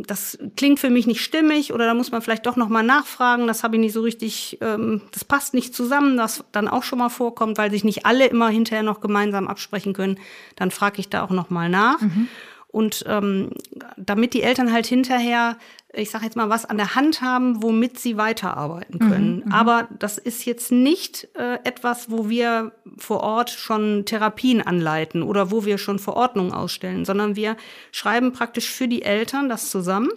das 0.06 0.38
klingt 0.56 0.80
für 0.80 0.90
mich 0.90 1.06
nicht 1.06 1.20
stimmig 1.20 1.72
oder 1.72 1.86
da 1.86 1.94
muss 1.94 2.10
man 2.10 2.20
vielleicht 2.20 2.46
doch 2.46 2.56
nochmal 2.56 2.82
nachfragen, 2.82 3.46
das 3.46 3.62
habe 3.62 3.76
ich 3.76 3.80
nicht 3.80 3.92
so 3.92 4.00
richtig, 4.00 4.58
ähm, 4.60 5.02
das 5.12 5.24
passt 5.24 5.54
nicht 5.54 5.72
zusammen, 5.72 6.16
das 6.16 6.44
dann 6.50 6.66
auch 6.66 6.82
schon 6.82 6.98
mal 6.98 7.10
vorkommt, 7.10 7.58
weil 7.58 7.70
sich 7.70 7.84
nicht 7.84 8.06
alle 8.06 8.26
immer 8.26 8.48
hinterher 8.48 8.82
noch 8.82 9.00
gemeinsam 9.00 9.46
absprechen 9.46 9.92
können, 9.92 10.18
dann 10.56 10.72
frage 10.72 10.98
ich 10.98 11.08
da 11.08 11.22
auch 11.22 11.30
nochmal 11.30 11.68
nach. 11.68 12.00
Mhm. 12.00 12.28
Und 12.66 13.04
ähm, 13.06 13.50
damit 13.96 14.34
die 14.34 14.42
Eltern 14.42 14.72
halt 14.72 14.86
hinterher, 14.86 15.56
ich 15.96 16.10
sage 16.10 16.24
jetzt 16.24 16.36
mal, 16.36 16.48
was 16.48 16.64
an 16.64 16.76
der 16.76 16.94
Hand 16.94 17.20
haben, 17.20 17.62
womit 17.62 17.98
sie 17.98 18.16
weiterarbeiten 18.16 18.98
können. 18.98 19.36
Mhm, 19.36 19.42
mhm, 19.46 19.52
Aber 19.52 19.88
das 19.98 20.18
ist 20.18 20.44
jetzt 20.44 20.72
nicht 20.72 21.28
äh, 21.34 21.54
etwas, 21.64 22.10
wo 22.10 22.28
wir 22.28 22.72
vor 22.98 23.20
Ort 23.20 23.50
schon 23.50 24.04
Therapien 24.04 24.60
anleiten 24.62 25.22
oder 25.22 25.50
wo 25.50 25.64
wir 25.64 25.78
schon 25.78 25.98
Verordnungen 25.98 26.52
ausstellen, 26.52 27.04
sondern 27.04 27.36
wir 27.36 27.56
schreiben 27.92 28.32
praktisch 28.32 28.70
für 28.70 28.88
die 28.88 29.02
Eltern 29.02 29.48
das 29.48 29.70
zusammen 29.70 30.10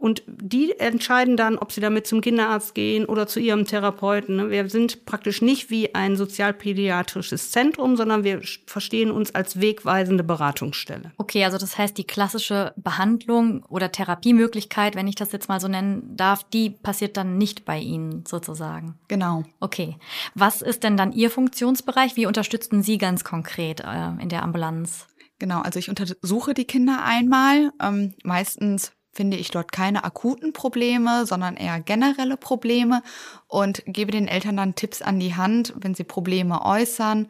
und 0.00 0.22
die 0.26 0.78
entscheiden 0.80 1.36
dann, 1.36 1.58
ob 1.58 1.72
sie 1.72 1.82
damit 1.82 2.06
zum 2.06 2.22
Kinderarzt 2.22 2.74
gehen 2.74 3.04
oder 3.04 3.26
zu 3.26 3.38
ihrem 3.38 3.66
Therapeuten. 3.66 4.36
Ne? 4.36 4.48
Wir 4.48 4.66
sind 4.70 5.04
praktisch 5.04 5.42
nicht 5.42 5.68
wie 5.68 5.94
ein 5.94 6.16
sozialpädiatrisches 6.16 7.50
Zentrum, 7.50 7.98
sondern 7.98 8.24
wir 8.24 8.40
verstehen 8.66 9.10
uns 9.10 9.34
als 9.34 9.60
wegweisende 9.60 10.24
Beratungsstelle. 10.24 11.12
Okay, 11.18 11.44
also 11.44 11.58
das 11.58 11.76
heißt, 11.76 11.98
die 11.98 12.06
klassische 12.06 12.72
Behandlung 12.78 13.62
oder 13.68 13.92
Therapiemöglichkeit, 13.92 14.96
wenn 14.96 15.06
ich 15.06 15.16
das 15.16 15.32
jetzt 15.32 15.50
mal 15.50 15.60
so 15.60 15.68
nennen 15.68 16.16
darf, 16.16 16.44
die 16.44 16.70
passiert 16.70 17.18
dann 17.18 17.36
nicht 17.36 17.66
bei 17.66 17.78
Ihnen 17.78 18.24
sozusagen. 18.26 18.98
Genau. 19.08 19.44
Okay. 19.60 19.98
Was 20.34 20.62
ist 20.62 20.82
denn 20.82 20.96
dann 20.96 21.12
Ihr 21.12 21.30
Funktionsbereich? 21.30 22.16
Wie 22.16 22.24
unterstützen 22.24 22.82
Sie 22.82 22.96
ganz 22.96 23.22
konkret 23.22 23.80
äh, 23.80 24.22
in 24.22 24.30
der 24.30 24.44
Ambulanz? 24.44 25.08
Genau, 25.38 25.60
also 25.60 25.78
ich 25.78 25.90
untersuche 25.90 26.54
die 26.54 26.66
Kinder 26.66 27.02
einmal, 27.04 27.70
ähm, 27.82 28.14
meistens 28.24 28.92
finde 29.12 29.36
ich 29.36 29.50
dort 29.50 29.72
keine 29.72 30.04
akuten 30.04 30.52
Probleme, 30.52 31.26
sondern 31.26 31.56
eher 31.56 31.80
generelle 31.80 32.36
Probleme 32.36 33.02
und 33.48 33.82
gebe 33.86 34.12
den 34.12 34.28
Eltern 34.28 34.56
dann 34.56 34.74
Tipps 34.74 35.02
an 35.02 35.18
die 35.18 35.34
Hand, 35.34 35.74
wenn 35.76 35.94
sie 35.94 36.04
Probleme 36.04 36.64
äußern, 36.64 37.28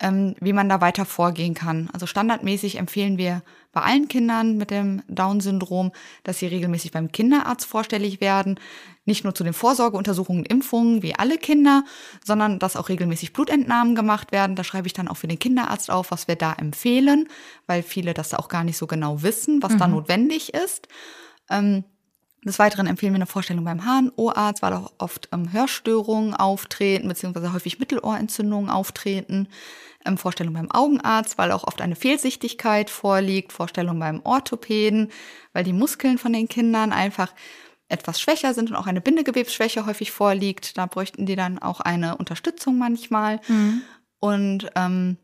ähm, 0.00 0.36
wie 0.40 0.52
man 0.52 0.68
da 0.68 0.80
weiter 0.80 1.04
vorgehen 1.04 1.54
kann. 1.54 1.88
Also 1.92 2.06
standardmäßig 2.06 2.76
empfehlen 2.76 3.18
wir 3.18 3.42
bei 3.72 3.82
allen 3.82 4.08
Kindern 4.08 4.56
mit 4.56 4.70
dem 4.70 5.02
Down-Syndrom, 5.08 5.92
dass 6.22 6.38
sie 6.38 6.46
regelmäßig 6.46 6.92
beim 6.92 7.12
Kinderarzt 7.12 7.66
vorstellig 7.66 8.20
werden. 8.20 8.58
Nicht 9.06 9.24
nur 9.24 9.34
zu 9.34 9.44
den 9.44 9.54
Vorsorgeuntersuchungen, 9.54 10.44
Impfungen 10.44 11.02
wie 11.02 11.14
alle 11.14 11.38
Kinder, 11.38 11.84
sondern 12.24 12.58
dass 12.58 12.76
auch 12.76 12.88
regelmäßig 12.88 13.32
Blutentnahmen 13.32 13.94
gemacht 13.94 14.32
werden. 14.32 14.56
Da 14.56 14.64
schreibe 14.64 14.86
ich 14.86 14.92
dann 14.92 15.08
auch 15.08 15.16
für 15.16 15.28
den 15.28 15.38
Kinderarzt 15.38 15.90
auf, 15.90 16.10
was 16.10 16.28
wir 16.28 16.36
da 16.36 16.52
empfehlen, 16.52 17.28
weil 17.66 17.82
viele 17.82 18.12
das 18.12 18.34
auch 18.34 18.48
gar 18.48 18.64
nicht 18.64 18.76
so 18.76 18.86
genau 18.86 19.22
wissen, 19.22 19.62
was 19.62 19.72
mhm. 19.72 19.78
da 19.78 19.88
notwendig 19.88 20.52
ist. 20.52 20.88
Ähm, 21.48 21.84
des 22.46 22.60
Weiteren 22.60 22.86
empfehlen 22.86 23.12
wir 23.12 23.16
eine 23.16 23.26
Vorstellung 23.26 23.64
beim 23.64 23.82
HNO-Arzt, 23.84 24.62
weil 24.62 24.72
auch 24.72 24.92
oft 24.98 25.28
ähm, 25.32 25.52
Hörstörungen 25.52 26.32
auftreten, 26.32 27.08
beziehungsweise 27.08 27.52
häufig 27.52 27.80
Mittelohrentzündungen 27.80 28.70
auftreten. 28.70 29.48
Ähm, 30.04 30.16
Vorstellung 30.16 30.54
beim 30.54 30.70
Augenarzt, 30.70 31.38
weil 31.38 31.50
auch 31.50 31.64
oft 31.64 31.80
eine 31.80 31.96
Fehlsichtigkeit 31.96 32.88
vorliegt. 32.88 33.52
Vorstellung 33.52 33.98
beim 33.98 34.20
Orthopäden, 34.22 35.10
weil 35.54 35.64
die 35.64 35.72
Muskeln 35.72 36.18
von 36.18 36.32
den 36.32 36.46
Kindern 36.46 36.92
einfach 36.92 37.32
etwas 37.88 38.20
schwächer 38.20 38.54
sind 38.54 38.70
und 38.70 38.76
auch 38.76 38.86
eine 38.86 39.00
Bindegewebsschwäche 39.00 39.86
häufig 39.86 40.10
vorliegt. 40.10 40.76
Da 40.76 40.86
bräuchten 40.86 41.26
die 41.26 41.36
dann 41.36 41.58
auch 41.58 41.80
eine 41.80 42.16
Unterstützung 42.16 42.78
manchmal. 42.78 43.40
Mhm. 43.48 43.82
Und 44.18 44.70
ähm, 44.74 45.18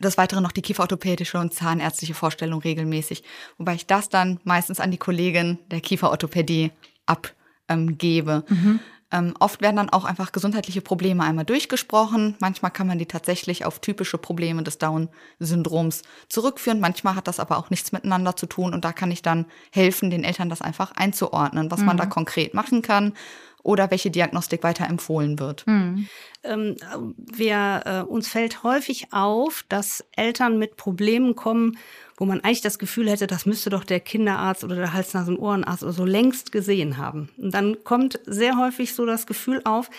des 0.00 0.18
Weiteren 0.18 0.42
noch 0.42 0.52
die 0.52 0.62
kieferorthopädische 0.62 1.38
und 1.38 1.54
zahnärztliche 1.54 2.14
Vorstellung 2.14 2.60
regelmäßig, 2.60 3.24
wobei 3.56 3.74
ich 3.74 3.86
das 3.86 4.08
dann 4.08 4.38
meistens 4.44 4.80
an 4.80 4.90
die 4.90 4.98
Kollegin 4.98 5.58
der 5.70 5.80
Kieferorthopädie 5.80 6.70
abgebe. 7.06 8.44
Mhm. 8.48 8.80
Ähm, 9.10 9.34
oft 9.40 9.62
werden 9.62 9.76
dann 9.76 9.90
auch 9.90 10.04
einfach 10.04 10.32
gesundheitliche 10.32 10.82
Probleme 10.82 11.24
einmal 11.24 11.44
durchgesprochen. 11.44 12.36
Manchmal 12.40 12.70
kann 12.70 12.86
man 12.86 12.98
die 12.98 13.06
tatsächlich 13.06 13.64
auf 13.64 13.78
typische 13.78 14.18
Probleme 14.18 14.62
des 14.62 14.78
Down-Syndroms 14.78 16.02
zurückführen. 16.28 16.80
Manchmal 16.80 17.14
hat 17.14 17.26
das 17.26 17.40
aber 17.40 17.56
auch 17.58 17.70
nichts 17.70 17.92
miteinander 17.92 18.36
zu 18.36 18.46
tun. 18.46 18.74
Und 18.74 18.84
da 18.84 18.92
kann 18.92 19.10
ich 19.10 19.22
dann 19.22 19.46
helfen, 19.72 20.10
den 20.10 20.24
Eltern 20.24 20.50
das 20.50 20.60
einfach 20.60 20.92
einzuordnen, 20.92 21.70
was 21.70 21.80
mhm. 21.80 21.86
man 21.86 21.96
da 21.96 22.06
konkret 22.06 22.52
machen 22.52 22.82
kann 22.82 23.14
oder 23.62 23.90
welche 23.90 24.10
Diagnostik 24.10 24.62
weiter 24.62 24.86
empfohlen 24.86 25.38
wird. 25.38 25.66
Mhm. 25.66 26.08
Ähm, 26.44 26.76
wir, 27.16 27.82
äh, 27.84 28.00
uns 28.02 28.28
fällt 28.28 28.62
häufig 28.62 29.12
auf, 29.12 29.64
dass 29.68 30.04
Eltern 30.16 30.58
mit 30.58 30.76
Problemen 30.76 31.34
kommen, 31.34 31.76
wo 32.16 32.24
man 32.24 32.40
eigentlich 32.40 32.60
das 32.60 32.78
Gefühl 32.78 33.08
hätte, 33.08 33.26
das 33.26 33.46
müsste 33.46 33.70
doch 33.70 33.84
der 33.84 34.00
Kinderarzt 34.00 34.64
oder 34.64 34.76
der 34.76 34.92
Hals-Nasen-Ohrenarzt 34.92 35.82
oder 35.82 35.92
so 35.92 36.04
längst 36.04 36.50
gesehen 36.50 36.96
haben. 36.96 37.30
Und 37.36 37.54
dann 37.54 37.84
kommt 37.84 38.20
sehr 38.26 38.56
häufig 38.56 38.94
so 38.94 39.06
das 39.06 39.26
Gefühl 39.26 39.60
auf, 39.64 39.90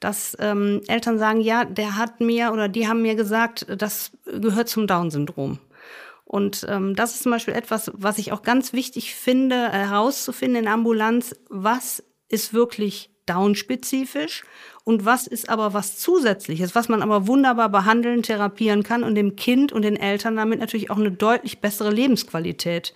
dass 0.00 0.36
ähm, 0.40 0.80
Eltern 0.86 1.18
sagen, 1.18 1.40
ja, 1.40 1.64
der 1.64 1.96
hat 1.96 2.20
mir 2.20 2.52
oder 2.52 2.68
die 2.68 2.88
haben 2.88 3.02
mir 3.02 3.14
gesagt, 3.14 3.66
das 3.76 4.12
gehört 4.24 4.68
zum 4.68 4.86
Down-Syndrom. 4.86 5.58
Und 6.24 6.66
ähm, 6.68 6.96
das 6.96 7.14
ist 7.14 7.22
zum 7.22 7.32
Beispiel 7.32 7.54
etwas, 7.54 7.90
was 7.94 8.18
ich 8.18 8.32
auch 8.32 8.42
ganz 8.42 8.72
wichtig 8.72 9.14
finde, 9.14 9.70
herauszufinden 9.70 10.64
in 10.64 10.68
Ambulanz, 10.68 11.36
was 11.48 12.02
ist 12.28 12.52
wirklich 12.52 13.10
downspezifisch 13.26 14.44
und 14.84 15.04
was 15.04 15.26
ist 15.26 15.48
aber 15.48 15.74
was 15.74 15.98
Zusätzliches, 15.98 16.74
was 16.74 16.88
man 16.88 17.02
aber 17.02 17.26
wunderbar 17.26 17.68
behandeln, 17.68 18.22
therapieren 18.22 18.82
kann 18.82 19.02
und 19.02 19.16
dem 19.16 19.36
Kind 19.36 19.72
und 19.72 19.82
den 19.82 19.96
Eltern 19.96 20.36
damit 20.36 20.60
natürlich 20.60 20.90
auch 20.90 20.98
eine 20.98 21.10
deutlich 21.10 21.60
bessere 21.60 21.90
Lebensqualität 21.90 22.94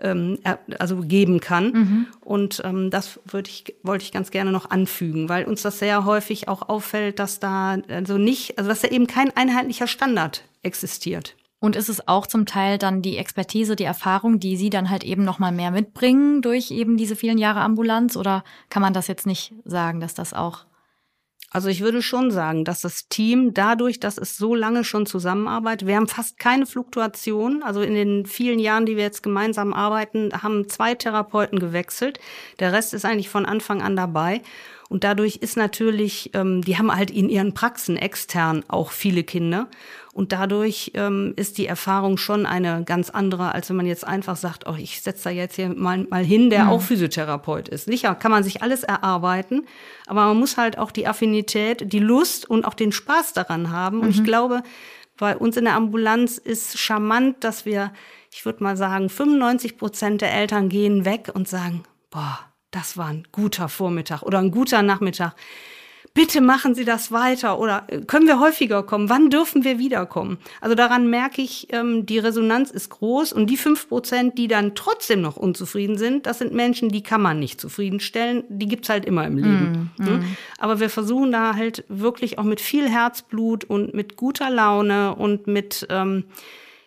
ähm, 0.00 0.38
also 0.78 0.96
geben 1.02 1.40
kann. 1.40 1.72
Mhm. 1.72 2.06
Und 2.20 2.62
ähm, 2.64 2.90
das 2.90 3.20
würde 3.24 3.50
ich, 3.50 3.74
wollte 3.82 4.04
ich 4.04 4.12
ganz 4.12 4.30
gerne 4.30 4.52
noch 4.52 4.70
anfügen, 4.70 5.28
weil 5.28 5.44
uns 5.44 5.62
das 5.62 5.78
sehr 5.78 6.04
häufig 6.04 6.48
auch 6.48 6.68
auffällt, 6.68 7.18
dass 7.18 7.38
da 7.40 7.78
also 7.88 8.18
nicht, 8.18 8.58
also 8.58 8.68
dass 8.68 8.80
da 8.80 8.88
eben 8.88 9.06
kein 9.06 9.34
einheitlicher 9.36 9.86
Standard 9.86 10.44
existiert. 10.62 11.34
Und 11.58 11.74
ist 11.74 11.88
es 11.88 12.06
auch 12.06 12.26
zum 12.26 12.44
Teil 12.44 12.78
dann 12.78 13.00
die 13.02 13.16
Expertise, 13.16 13.76
die 13.76 13.84
Erfahrung, 13.84 14.38
die 14.38 14.56
Sie 14.56 14.70
dann 14.70 14.90
halt 14.90 15.04
eben 15.04 15.24
noch 15.24 15.38
mal 15.38 15.52
mehr 15.52 15.70
mitbringen 15.70 16.42
durch 16.42 16.70
eben 16.70 16.96
diese 16.96 17.16
vielen 17.16 17.38
Jahre 17.38 17.60
Ambulanz? 17.60 18.16
Oder 18.16 18.44
kann 18.68 18.82
man 18.82 18.92
das 18.92 19.06
jetzt 19.06 19.26
nicht 19.26 19.54
sagen, 19.64 20.00
dass 20.00 20.14
das 20.14 20.34
auch 20.34 20.66
also 21.56 21.68
ich 21.68 21.80
würde 21.80 22.02
schon 22.02 22.30
sagen, 22.30 22.64
dass 22.64 22.80
das 22.80 23.08
Team 23.08 23.54
dadurch, 23.54 24.00
dass 24.00 24.18
es 24.18 24.36
so 24.36 24.54
lange 24.54 24.84
schon 24.84 25.06
zusammenarbeitet, 25.06 25.86
wir 25.86 25.96
haben 25.96 26.08
fast 26.08 26.38
keine 26.38 26.66
Fluktuation. 26.66 27.62
Also 27.62 27.80
in 27.80 27.94
den 27.94 28.26
vielen 28.26 28.58
Jahren, 28.58 28.84
die 28.84 28.96
wir 28.96 29.04
jetzt 29.04 29.22
gemeinsam 29.22 29.72
arbeiten, 29.72 30.30
haben 30.42 30.68
zwei 30.68 30.94
Therapeuten 30.94 31.58
gewechselt. 31.58 32.18
Der 32.58 32.72
Rest 32.72 32.92
ist 32.94 33.04
eigentlich 33.04 33.28
von 33.28 33.46
Anfang 33.46 33.80
an 33.80 33.96
dabei. 33.96 34.42
Und 34.88 35.02
dadurch 35.02 35.36
ist 35.36 35.56
natürlich, 35.56 36.30
ähm, 36.34 36.62
die 36.62 36.78
haben 36.78 36.94
halt 36.94 37.10
in 37.10 37.28
ihren 37.28 37.54
Praxen 37.54 37.96
extern 37.96 38.64
auch 38.68 38.92
viele 38.92 39.24
Kinder. 39.24 39.68
Und 40.12 40.32
dadurch 40.32 40.92
ähm, 40.94 41.34
ist 41.36 41.58
die 41.58 41.66
Erfahrung 41.66 42.16
schon 42.16 42.46
eine 42.46 42.84
ganz 42.84 43.10
andere, 43.10 43.52
als 43.52 43.68
wenn 43.68 43.76
man 43.76 43.86
jetzt 43.86 44.06
einfach 44.06 44.36
sagt, 44.36 44.66
oh, 44.66 44.76
ich 44.78 45.02
setze 45.02 45.24
da 45.24 45.30
jetzt 45.30 45.56
hier 45.56 45.68
mal, 45.68 46.06
mal 46.08 46.24
hin, 46.24 46.50
der 46.50 46.64
mhm. 46.64 46.70
auch 46.70 46.82
Physiotherapeut 46.82 47.68
ist. 47.68 47.86
Sicher 47.86 48.14
kann 48.14 48.30
man 48.30 48.44
sich 48.44 48.62
alles 48.62 48.84
erarbeiten, 48.84 49.66
aber 50.06 50.26
man 50.26 50.38
muss 50.38 50.56
halt 50.56 50.78
auch 50.78 50.90
die 50.90 51.06
Affinität, 51.06 51.92
die 51.92 51.98
Lust 51.98 52.48
und 52.48 52.64
auch 52.64 52.74
den 52.74 52.92
Spaß 52.92 53.32
daran 53.32 53.72
haben. 53.72 53.98
Mhm. 53.98 54.02
Und 54.04 54.10
ich 54.10 54.20
mhm. 54.20 54.24
glaube, 54.24 54.62
bei 55.18 55.36
uns 55.36 55.56
in 55.56 55.64
der 55.64 55.74
Ambulanz 55.74 56.38
ist 56.38 56.78
charmant, 56.78 57.42
dass 57.42 57.66
wir, 57.66 57.92
ich 58.32 58.44
würde 58.44 58.62
mal 58.62 58.76
sagen, 58.76 59.08
95 59.08 59.76
Prozent 59.76 60.20
der 60.20 60.32
Eltern 60.32 60.68
gehen 60.68 61.04
weg 61.04 61.30
und 61.34 61.48
sagen, 61.48 61.82
boah, 62.10 62.38
das 62.76 62.96
war 62.96 63.06
ein 63.06 63.26
guter 63.32 63.68
Vormittag 63.68 64.22
oder 64.22 64.38
ein 64.38 64.50
guter 64.50 64.82
Nachmittag 64.82 65.34
bitte 66.16 66.40
machen 66.40 66.74
Sie 66.74 66.84
das 66.84 67.12
weiter 67.12 67.60
oder 67.60 67.84
äh, 67.88 68.00
können 68.00 68.26
wir 68.26 68.40
häufiger 68.40 68.82
kommen? 68.82 69.08
Wann 69.08 69.30
dürfen 69.30 69.62
wir 69.62 69.78
wiederkommen? 69.78 70.38
Also 70.60 70.74
daran 70.74 71.08
merke 71.08 71.42
ich, 71.42 71.68
ähm, 71.72 72.06
die 72.06 72.18
Resonanz 72.18 72.72
ist 72.72 72.88
groß 72.88 73.32
und 73.32 73.48
die 73.48 73.56
fünf 73.56 73.88
Prozent, 73.88 74.36
die 74.38 74.48
dann 74.48 74.74
trotzdem 74.74 75.20
noch 75.20 75.36
unzufrieden 75.36 75.98
sind, 75.98 76.26
das 76.26 76.38
sind 76.38 76.52
Menschen, 76.52 76.88
die 76.88 77.02
kann 77.02 77.20
man 77.20 77.38
nicht 77.38 77.60
zufriedenstellen. 77.60 78.44
Die 78.48 78.66
gibt's 78.66 78.88
halt 78.88 79.04
immer 79.04 79.26
im 79.26 79.36
Leben. 79.36 79.92
Mm, 79.98 80.02
mm. 80.02 80.36
Aber 80.58 80.80
wir 80.80 80.88
versuchen 80.88 81.30
da 81.30 81.54
halt 81.54 81.84
wirklich 81.88 82.38
auch 82.38 82.44
mit 82.44 82.62
viel 82.62 82.88
Herzblut 82.88 83.64
und 83.64 83.92
mit 83.92 84.16
guter 84.16 84.48
Laune 84.48 85.14
und 85.14 85.46
mit 85.46 85.86
ähm, 85.90 86.24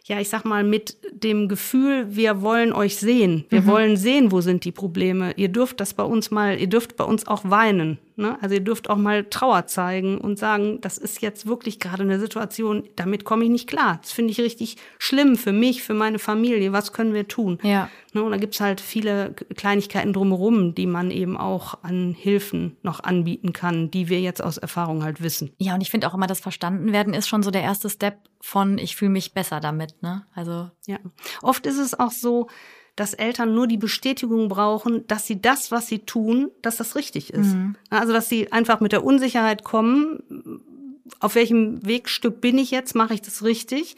ja, 0.09 0.19
ich 0.19 0.29
sag 0.29 0.43
mal, 0.43 0.63
mit 0.63 0.97
dem 1.11 1.47
Gefühl, 1.47 2.07
wir 2.09 2.41
wollen 2.41 2.73
euch 2.73 2.97
sehen. 2.97 3.45
Wir 3.49 3.61
mhm. 3.61 3.67
wollen 3.67 3.97
sehen, 3.97 4.31
wo 4.31 4.41
sind 4.41 4.65
die 4.65 4.71
Probleme. 4.71 5.33
Ihr 5.35 5.49
dürft 5.49 5.79
das 5.79 5.93
bei 5.93 6.03
uns 6.03 6.31
mal, 6.31 6.59
ihr 6.59 6.67
dürft 6.67 6.97
bei 6.97 7.03
uns 7.03 7.27
auch 7.27 7.47
weinen. 7.47 7.99
Ne? 8.19 8.37
Also 8.41 8.55
ihr 8.55 8.61
dürft 8.61 8.89
auch 8.89 8.97
mal 8.97 9.23
Trauer 9.23 9.65
zeigen 9.65 10.17
und 10.17 10.37
sagen, 10.37 10.81
das 10.81 10.97
ist 10.97 11.21
jetzt 11.21 11.47
wirklich 11.47 11.79
gerade 11.79 12.03
eine 12.03 12.19
Situation, 12.19 12.83
damit 12.97 13.23
komme 13.23 13.45
ich 13.45 13.49
nicht 13.49 13.69
klar. 13.69 13.99
Das 14.01 14.11
finde 14.11 14.31
ich 14.31 14.41
richtig 14.41 14.75
schlimm 14.97 15.37
für 15.37 15.53
mich, 15.53 15.83
für 15.83 15.93
meine 15.93 16.19
Familie. 16.19 16.73
Was 16.73 16.91
können 16.91 17.13
wir 17.13 17.29
tun? 17.29 17.59
Ja. 17.63 17.89
Ne? 18.13 18.21
Und 18.21 18.31
da 18.31 18.37
gibt's 18.37 18.59
halt 18.59 18.81
viele 18.81 19.33
Kleinigkeiten 19.55 20.11
drumherum, 20.11 20.75
die 20.75 20.85
man 20.85 21.11
eben 21.11 21.37
auch 21.37 21.81
an 21.81 22.13
Hilfen 22.13 22.75
noch 22.83 23.01
anbieten 23.01 23.53
kann, 23.53 23.89
die 23.89 24.09
wir 24.09 24.19
jetzt 24.19 24.43
aus 24.43 24.57
Erfahrung 24.57 25.01
halt 25.03 25.23
wissen. 25.23 25.53
Ja, 25.57 25.75
und 25.75 25.81
ich 25.81 25.89
finde 25.89 26.09
auch 26.09 26.13
immer, 26.13 26.27
das 26.27 26.41
Verstandenwerden 26.41 27.13
ist 27.13 27.29
schon 27.29 27.41
so 27.41 27.51
der 27.51 27.61
erste 27.61 27.89
Step 27.89 28.17
von 28.41 28.77
ich 28.77 28.97
fühle 28.97 29.11
mich 29.11 29.33
besser 29.33 29.61
damit. 29.61 30.01
Ne? 30.01 30.25
Also 30.35 30.69
ja, 30.87 30.97
oft 31.41 31.65
ist 31.65 31.77
es 31.77 31.97
auch 31.97 32.11
so, 32.11 32.47
dass 32.99 33.13
Eltern 33.13 33.55
nur 33.55 33.65
die 33.65 33.77
Bestätigung 33.77 34.49
brauchen, 34.49 35.07
dass 35.07 35.25
sie 35.25 35.41
das, 35.41 35.71
was 35.71 35.87
sie 35.87 35.99
tun, 35.99 36.51
dass 36.61 36.75
das 36.75 36.95
richtig 36.95 37.33
ist. 37.33 37.55
Mhm. 37.55 37.75
Also 37.89 38.11
dass 38.11 38.27
sie 38.27 38.51
einfach 38.51 38.81
mit 38.81 38.91
der 38.91 39.05
Unsicherheit 39.05 39.63
kommen, 39.63 40.61
auf 41.19 41.35
welchem 41.35 41.85
Wegstück 41.85 42.41
bin 42.41 42.57
ich 42.57 42.71
jetzt, 42.71 42.95
mache 42.95 43.13
ich 43.13 43.21
das 43.21 43.43
richtig? 43.43 43.95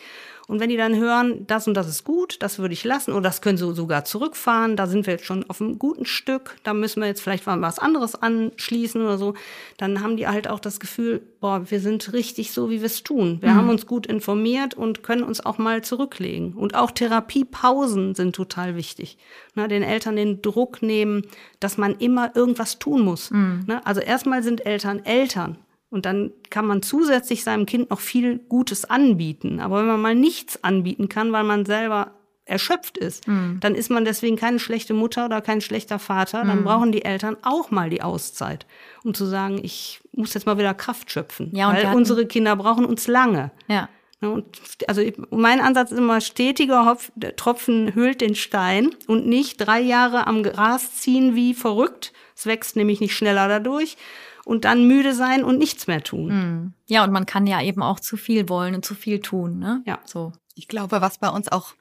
Und 0.51 0.60
wenn 0.60 0.67
die 0.67 0.75
dann 0.75 0.98
hören, 0.98 1.48
das 1.48 1.65
und 1.65 1.75
das 1.75 1.88
ist 1.88 2.03
gut, 2.03 2.36
das 2.41 2.60
würde 2.60 2.74
ich 2.74 2.84
lassen 2.84 3.13
oder 3.13 3.22
das 3.22 3.41
können 3.41 3.58
sie 3.58 3.74
sogar 3.74 4.03
zurückfahren, 4.03 4.75
da 4.75 4.86
sind 4.86 5.08
wir 5.08 5.13
jetzt 5.13 5.25
schon 5.25 5.50
auf 5.50 5.62
einem 5.62 5.79
guten 5.79 6.05
Stück, 6.05 6.58
da 6.63 6.74
müssen 6.74 7.00
wir 7.00 7.08
jetzt 7.08 7.22
vielleicht 7.22 7.48
mal 7.48 7.62
was 7.62 7.79
anderes 7.79 8.15
anschließen 8.15 9.01
oder 9.01 9.17
so, 9.17 9.34
dann 9.77 10.03
haben 10.03 10.17
die 10.17 10.27
halt 10.27 10.50
auch 10.50 10.60
das 10.60 10.81
Gefühl, 10.81 11.22
boah, 11.39 11.72
wir 11.72 11.79
sind 11.79 12.12
richtig 12.12 12.51
so, 12.51 12.70
wie 12.70 12.81
wir 12.81 12.88
es 12.88 13.01
tun. 13.01 13.38
Wir 13.39 13.51
mhm. 13.51 13.55
haben 13.55 13.70
uns 13.70 13.88
gut 13.88 14.05
informiert 14.05 14.74
und 14.74 15.03
können 15.03 15.24
uns 15.24 15.39
auch 15.39 15.58
mal 15.58 15.86
zurücklegen. 15.86 16.51
Und 16.51 16.75
auch 16.75 16.91
Therapiepausen 16.91 18.13
sind 18.13 18.36
total 18.36 18.75
wichtig. 18.75 19.17
Na, 19.55 19.70
den 19.70 19.84
Eltern 19.84 20.17
den 20.17 20.41
Druck 20.41 20.81
nehmen, 20.81 21.27
dass 21.62 21.77
man 21.77 21.96
immer 21.96 22.36
irgendwas 22.36 22.77
tun 22.77 23.05
muss. 23.05 23.31
Mhm. 23.31 23.63
Na, 23.67 23.81
also 23.86 24.01
erstmal 24.01 24.43
sind 24.43 24.65
Eltern 24.65 25.05
Eltern. 25.05 25.55
Und 25.91 26.05
dann 26.05 26.31
kann 26.50 26.65
man 26.65 26.81
zusätzlich 26.81 27.43
seinem 27.43 27.65
Kind 27.65 27.89
noch 27.89 28.00
viel 28.00 28.39
Gutes 28.39 28.89
anbieten. 28.89 29.60
Aber 29.60 29.79
wenn 29.79 29.88
man 29.88 30.01
mal 30.01 30.15
nichts 30.15 30.63
anbieten 30.63 31.10
kann, 31.10 31.33
weil 31.33 31.43
man 31.43 31.65
selber 31.65 32.13
erschöpft 32.45 32.98
ist, 32.98 33.27
mhm. 33.27 33.57
dann 33.60 33.75
ist 33.75 33.91
man 33.91 34.05
deswegen 34.05 34.38
keine 34.38 34.60
schlechte 34.60 34.93
Mutter 34.93 35.25
oder 35.25 35.41
kein 35.41 35.60
schlechter 35.60 36.00
Vater. 36.00 36.45
Dann 36.45 36.62
mhm. 36.62 36.63
brauchen 36.63 36.91
die 36.93 37.03
Eltern 37.03 37.36
auch 37.41 37.71
mal 37.71 37.89
die 37.89 38.01
Auszeit, 38.01 38.65
um 39.03 39.13
zu 39.13 39.25
sagen, 39.25 39.60
ich 39.62 40.01
muss 40.13 40.33
jetzt 40.33 40.45
mal 40.45 40.57
wieder 40.57 40.74
Kraft 40.74 41.12
schöpfen. 41.12 41.51
Ja, 41.53 41.74
weil 41.74 41.93
unsere 41.93 42.25
Kinder 42.25 42.55
brauchen 42.55 42.86
uns 42.86 43.07
lange. 43.07 43.51
Ja. 43.67 43.89
Und 44.21 44.45
also 44.88 45.01
mein 45.29 45.60
Ansatz 45.60 45.91
ist 45.91 45.98
immer, 45.98 46.21
stetiger 46.21 46.86
Hopf, 46.86 47.12
Tropfen 47.36 47.95
hüllt 47.95 48.21
den 48.21 48.36
Stein 48.36 48.91
und 49.07 49.27
nicht 49.27 49.57
drei 49.57 49.81
Jahre 49.81 50.25
am 50.27 50.43
Gras 50.43 50.95
ziehen 50.95 51.36
wie 51.36 51.53
verrückt. 51.53 52.13
Es 52.36 52.45
wächst 52.45 52.77
nämlich 52.77 53.01
nicht 53.01 53.15
schneller 53.15 53.48
dadurch 53.48 53.98
und 54.45 54.65
dann 54.65 54.88
müde 54.88 55.13
sein 55.13 55.43
und 55.43 55.57
nichts 55.57 55.88
mehr 55.88 56.03
tun. 56.03 56.27
Mhm. 56.27 56.74
Ja, 56.88 57.03
und 57.03 57.12
man 57.12 57.25
kann 57.25 57.48
ja 57.48 57.62
eben 57.62 57.81
auch 57.81 58.00
zu 58.00 58.17
viel 58.17 58.50
wollen 58.50 58.75
und 58.75 58.86
zu 58.86 58.95
viel 58.95 59.19
tun, 59.19 59.60
ne? 59.60 59.81
Ja. 59.86 60.00
So. 60.05 60.33
Ich 60.55 60.67
glaube, 60.67 61.01
was 61.01 61.17
bei 61.17 61.29
uns 61.29 61.51
auch 61.51 61.74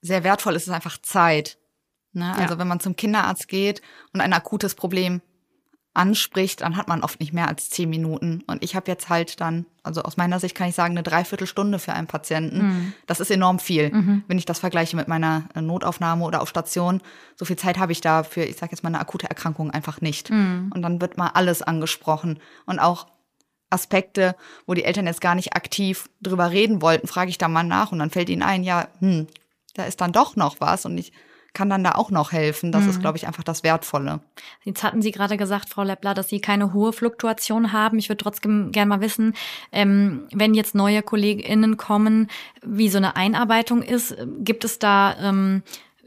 sehr 0.00 0.24
wertvoll 0.24 0.54
ist, 0.54 0.66
ist 0.66 0.72
einfach 0.72 0.98
Zeit. 0.98 1.58
Ne? 2.12 2.32
Also 2.34 2.54
ja. 2.54 2.58
wenn 2.58 2.68
man 2.68 2.80
zum 2.80 2.96
Kinderarzt 2.96 3.48
geht 3.48 3.82
und 4.12 4.20
ein 4.20 4.32
akutes 4.32 4.74
Problem 4.74 5.20
anspricht, 5.98 6.60
dann 6.60 6.76
hat 6.76 6.88
man 6.88 7.02
oft 7.02 7.20
nicht 7.20 7.32
mehr 7.32 7.48
als 7.48 7.70
zehn 7.70 7.90
Minuten. 7.90 8.42
Und 8.46 8.62
ich 8.62 8.76
habe 8.76 8.90
jetzt 8.90 9.08
halt 9.08 9.40
dann, 9.40 9.66
also 9.82 10.02
aus 10.02 10.16
meiner 10.16 10.38
Sicht 10.38 10.54
kann 10.54 10.68
ich 10.68 10.74
sagen, 10.74 10.92
eine 10.92 11.02
Dreiviertelstunde 11.02 11.78
für 11.78 11.92
einen 11.92 12.06
Patienten. 12.06 12.58
Mhm. 12.58 12.92
Das 13.06 13.20
ist 13.20 13.30
enorm 13.30 13.58
viel. 13.58 13.92
Mhm. 13.92 14.22
Wenn 14.28 14.38
ich 14.38 14.44
das 14.44 14.60
vergleiche 14.60 14.96
mit 14.96 15.08
meiner 15.08 15.48
äh, 15.54 15.60
Notaufnahme 15.60 16.24
oder 16.24 16.40
auf 16.40 16.48
Station, 16.48 17.02
so 17.36 17.44
viel 17.44 17.56
Zeit 17.56 17.78
habe 17.78 17.92
ich 17.92 18.00
da 18.00 18.22
für, 18.22 18.44
ich 18.44 18.56
sage 18.56 18.72
jetzt 18.72 18.82
mal, 18.82 18.90
eine 18.90 19.00
akute 19.00 19.28
Erkrankung 19.28 19.70
einfach 19.70 20.00
nicht. 20.00 20.30
Mhm. 20.30 20.70
Und 20.74 20.82
dann 20.82 21.00
wird 21.00 21.18
mal 21.18 21.30
alles 21.34 21.62
angesprochen. 21.62 22.38
Und 22.64 22.78
auch 22.78 23.08
Aspekte, 23.70 24.36
wo 24.66 24.74
die 24.74 24.84
Eltern 24.84 25.06
jetzt 25.06 25.20
gar 25.20 25.34
nicht 25.34 25.54
aktiv 25.54 26.08
drüber 26.22 26.50
reden 26.50 26.80
wollten, 26.80 27.08
frage 27.08 27.30
ich 27.30 27.38
da 27.38 27.48
mal 27.48 27.64
nach 27.64 27.92
und 27.92 27.98
dann 27.98 28.10
fällt 28.10 28.30
ihnen 28.30 28.42
ein, 28.42 28.62
ja, 28.62 28.88
hm, 29.00 29.26
da 29.74 29.84
ist 29.84 30.00
dann 30.00 30.12
doch 30.12 30.36
noch 30.36 30.60
was. 30.60 30.86
Und 30.86 30.96
ich 30.96 31.12
kann 31.54 31.70
dann 31.70 31.82
da 31.84 31.92
auch 31.92 32.10
noch 32.10 32.32
helfen. 32.32 32.72
Das 32.72 32.84
mhm. 32.84 32.90
ist, 32.90 33.00
glaube 33.00 33.18
ich, 33.18 33.26
einfach 33.26 33.42
das 33.42 33.62
Wertvolle. 33.62 34.20
Jetzt 34.64 34.82
hatten 34.82 35.02
Sie 35.02 35.10
gerade 35.10 35.36
gesagt, 35.36 35.68
Frau 35.68 35.82
Leppler, 35.82 36.14
dass 36.14 36.28
Sie 36.28 36.40
keine 36.40 36.72
hohe 36.72 36.92
Fluktuation 36.92 37.72
haben. 37.72 37.98
Ich 37.98 38.08
würde 38.08 38.22
trotzdem 38.22 38.70
gerne 38.72 38.88
mal 38.88 39.00
wissen, 39.00 39.34
ähm, 39.72 40.26
wenn 40.32 40.54
jetzt 40.54 40.74
neue 40.74 41.02
KollegInnen 41.02 41.76
kommen, 41.76 42.28
wie 42.62 42.88
so 42.88 42.98
eine 42.98 43.16
Einarbeitung 43.16 43.82
ist. 43.82 44.16
Gibt 44.40 44.64
es 44.64 44.78
da, 44.78 45.16
ähm, 45.20 45.62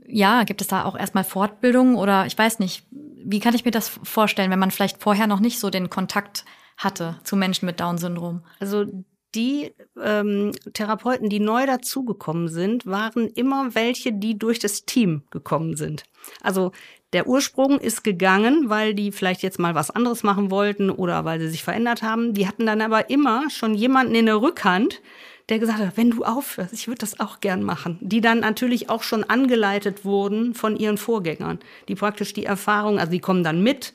ja, 0.07 0.43
gibt 0.43 0.61
es 0.61 0.67
da 0.67 0.85
auch 0.85 0.97
erstmal 0.97 1.23
Fortbildung 1.23 1.95
oder 1.95 2.25
ich 2.25 2.37
weiß 2.37 2.59
nicht, 2.59 2.85
wie 2.91 3.39
kann 3.39 3.55
ich 3.55 3.65
mir 3.65 3.71
das 3.71 3.89
vorstellen, 4.03 4.51
wenn 4.51 4.59
man 4.59 4.71
vielleicht 4.71 5.01
vorher 5.01 5.27
noch 5.27 5.39
nicht 5.39 5.59
so 5.59 5.69
den 5.69 5.89
Kontakt 5.89 6.45
hatte 6.77 7.19
zu 7.23 7.35
Menschen 7.35 7.65
mit 7.65 7.79
Down-Syndrom? 7.79 8.43
Also 8.59 8.85
die 9.35 9.73
ähm, 10.01 10.51
Therapeuten, 10.73 11.29
die 11.29 11.39
neu 11.39 11.65
dazugekommen 11.65 12.47
sind, 12.47 12.85
waren 12.85 13.27
immer 13.27 13.73
welche, 13.75 14.11
die 14.13 14.37
durch 14.37 14.59
das 14.59 14.85
Team 14.85 15.23
gekommen 15.31 15.75
sind. 15.75 16.03
Also 16.41 16.71
der 17.13 17.27
Ursprung 17.27 17.79
ist 17.79 18.03
gegangen, 18.03 18.69
weil 18.69 18.93
die 18.93 19.11
vielleicht 19.11 19.43
jetzt 19.43 19.59
mal 19.59 19.75
was 19.75 19.91
anderes 19.91 20.23
machen 20.23 20.49
wollten 20.49 20.89
oder 20.89 21.25
weil 21.25 21.39
sie 21.39 21.49
sich 21.49 21.63
verändert 21.63 22.01
haben. 22.01 22.33
Die 22.33 22.47
hatten 22.47 22.65
dann 22.65 22.81
aber 22.81 23.09
immer 23.09 23.49
schon 23.49 23.73
jemanden 23.73 24.15
in 24.15 24.25
der 24.25 24.41
Rückhand, 24.41 25.01
der 25.49 25.59
gesagt 25.59 25.79
hat, 25.79 25.97
wenn 25.97 26.11
du 26.11 26.23
aufhörst, 26.23 26.73
ich 26.73 26.87
würde 26.87 26.99
das 26.99 27.19
auch 27.19 27.41
gern 27.41 27.63
machen. 27.63 27.97
Die 28.01 28.21
dann 28.21 28.39
natürlich 28.39 28.89
auch 28.89 29.03
schon 29.03 29.25
angeleitet 29.25 30.05
wurden 30.05 30.53
von 30.53 30.77
ihren 30.77 30.97
Vorgängern, 30.97 31.59
die 31.89 31.95
praktisch 31.95 32.33
die 32.33 32.45
Erfahrung, 32.45 32.99
also 32.99 33.11
die 33.11 33.19
kommen 33.19 33.43
dann 33.43 33.61
mit, 33.61 33.93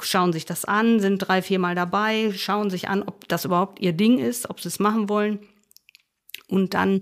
schauen 0.00 0.32
sich 0.32 0.44
das 0.44 0.64
an, 0.64 1.00
sind 1.00 1.18
drei, 1.18 1.42
viermal 1.42 1.74
dabei, 1.74 2.32
schauen 2.34 2.70
sich 2.70 2.88
an, 2.88 3.02
ob 3.02 3.28
das 3.28 3.44
überhaupt 3.44 3.80
ihr 3.80 3.92
Ding 3.92 4.18
ist, 4.18 4.50
ob 4.50 4.60
sie 4.60 4.68
es 4.68 4.78
machen 4.78 5.08
wollen. 5.08 5.40
Und 6.48 6.74
dann 6.74 7.00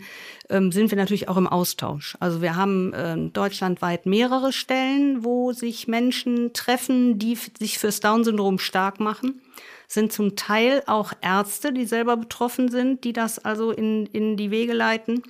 ähm, 0.48 0.72
sind 0.72 0.90
wir 0.90 0.96
natürlich 0.96 1.28
auch 1.28 1.36
im 1.36 1.46
Austausch. 1.46 2.16
Also 2.18 2.40
wir 2.40 2.56
haben 2.56 2.94
äh, 2.94 3.16
deutschlandweit 3.30 4.06
mehrere 4.06 4.52
Stellen, 4.52 5.22
wo 5.22 5.52
sich 5.52 5.86
Menschen 5.86 6.54
treffen, 6.54 7.18
die 7.18 7.36
sich 7.58 7.78
fürs 7.78 8.00
Down-Syndrom 8.00 8.58
stark 8.58 9.00
machen. 9.00 9.42
Sind 9.86 10.12
zum 10.12 10.34
Teil 10.34 10.82
auch 10.86 11.12
Ärzte, 11.20 11.74
die 11.74 11.84
selber 11.84 12.16
betroffen 12.16 12.70
sind, 12.70 13.04
die 13.04 13.12
das 13.12 13.38
also 13.38 13.70
in, 13.70 14.06
in 14.06 14.38
die 14.38 14.50
Wege 14.50 14.72
leiten. 14.72 15.22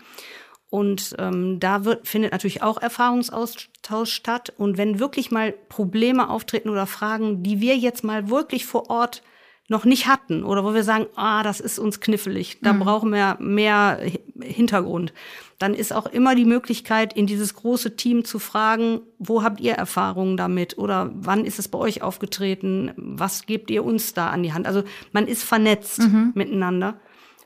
Und 0.74 1.14
ähm, 1.20 1.60
da 1.60 1.84
wird, 1.84 2.08
findet 2.08 2.32
natürlich 2.32 2.64
auch 2.64 2.82
Erfahrungsaustausch 2.82 4.12
statt. 4.12 4.52
Und 4.58 4.76
wenn 4.76 4.98
wirklich 4.98 5.30
mal 5.30 5.52
Probleme 5.52 6.28
auftreten 6.28 6.68
oder 6.68 6.88
Fragen, 6.88 7.44
die 7.44 7.60
wir 7.60 7.76
jetzt 7.76 8.02
mal 8.02 8.28
wirklich 8.28 8.66
vor 8.66 8.90
Ort 8.90 9.22
noch 9.68 9.84
nicht 9.84 10.08
hatten 10.08 10.42
oder 10.42 10.64
wo 10.64 10.74
wir 10.74 10.82
sagen, 10.82 11.06
ah, 11.14 11.44
das 11.44 11.60
ist 11.60 11.78
uns 11.78 12.00
knifflig, 12.00 12.58
da 12.60 12.72
mhm. 12.72 12.80
brauchen 12.80 13.12
wir 13.12 13.36
mehr 13.38 14.00
Hintergrund, 14.40 15.12
dann 15.60 15.74
ist 15.74 15.92
auch 15.92 16.06
immer 16.06 16.34
die 16.34 16.44
Möglichkeit, 16.44 17.12
in 17.12 17.28
dieses 17.28 17.54
große 17.54 17.94
Team 17.94 18.24
zu 18.24 18.40
fragen, 18.40 19.00
wo 19.20 19.44
habt 19.44 19.60
ihr 19.60 19.74
Erfahrungen 19.74 20.36
damit 20.36 20.76
oder 20.76 21.12
wann 21.14 21.44
ist 21.44 21.60
es 21.60 21.68
bei 21.68 21.78
euch 21.78 22.02
aufgetreten, 22.02 22.90
was 22.96 23.46
gebt 23.46 23.70
ihr 23.70 23.84
uns 23.84 24.12
da 24.12 24.30
an 24.30 24.42
die 24.42 24.52
Hand? 24.52 24.66
Also 24.66 24.82
man 25.12 25.28
ist 25.28 25.44
vernetzt 25.44 26.00
mhm. 26.00 26.32
miteinander. 26.34 26.98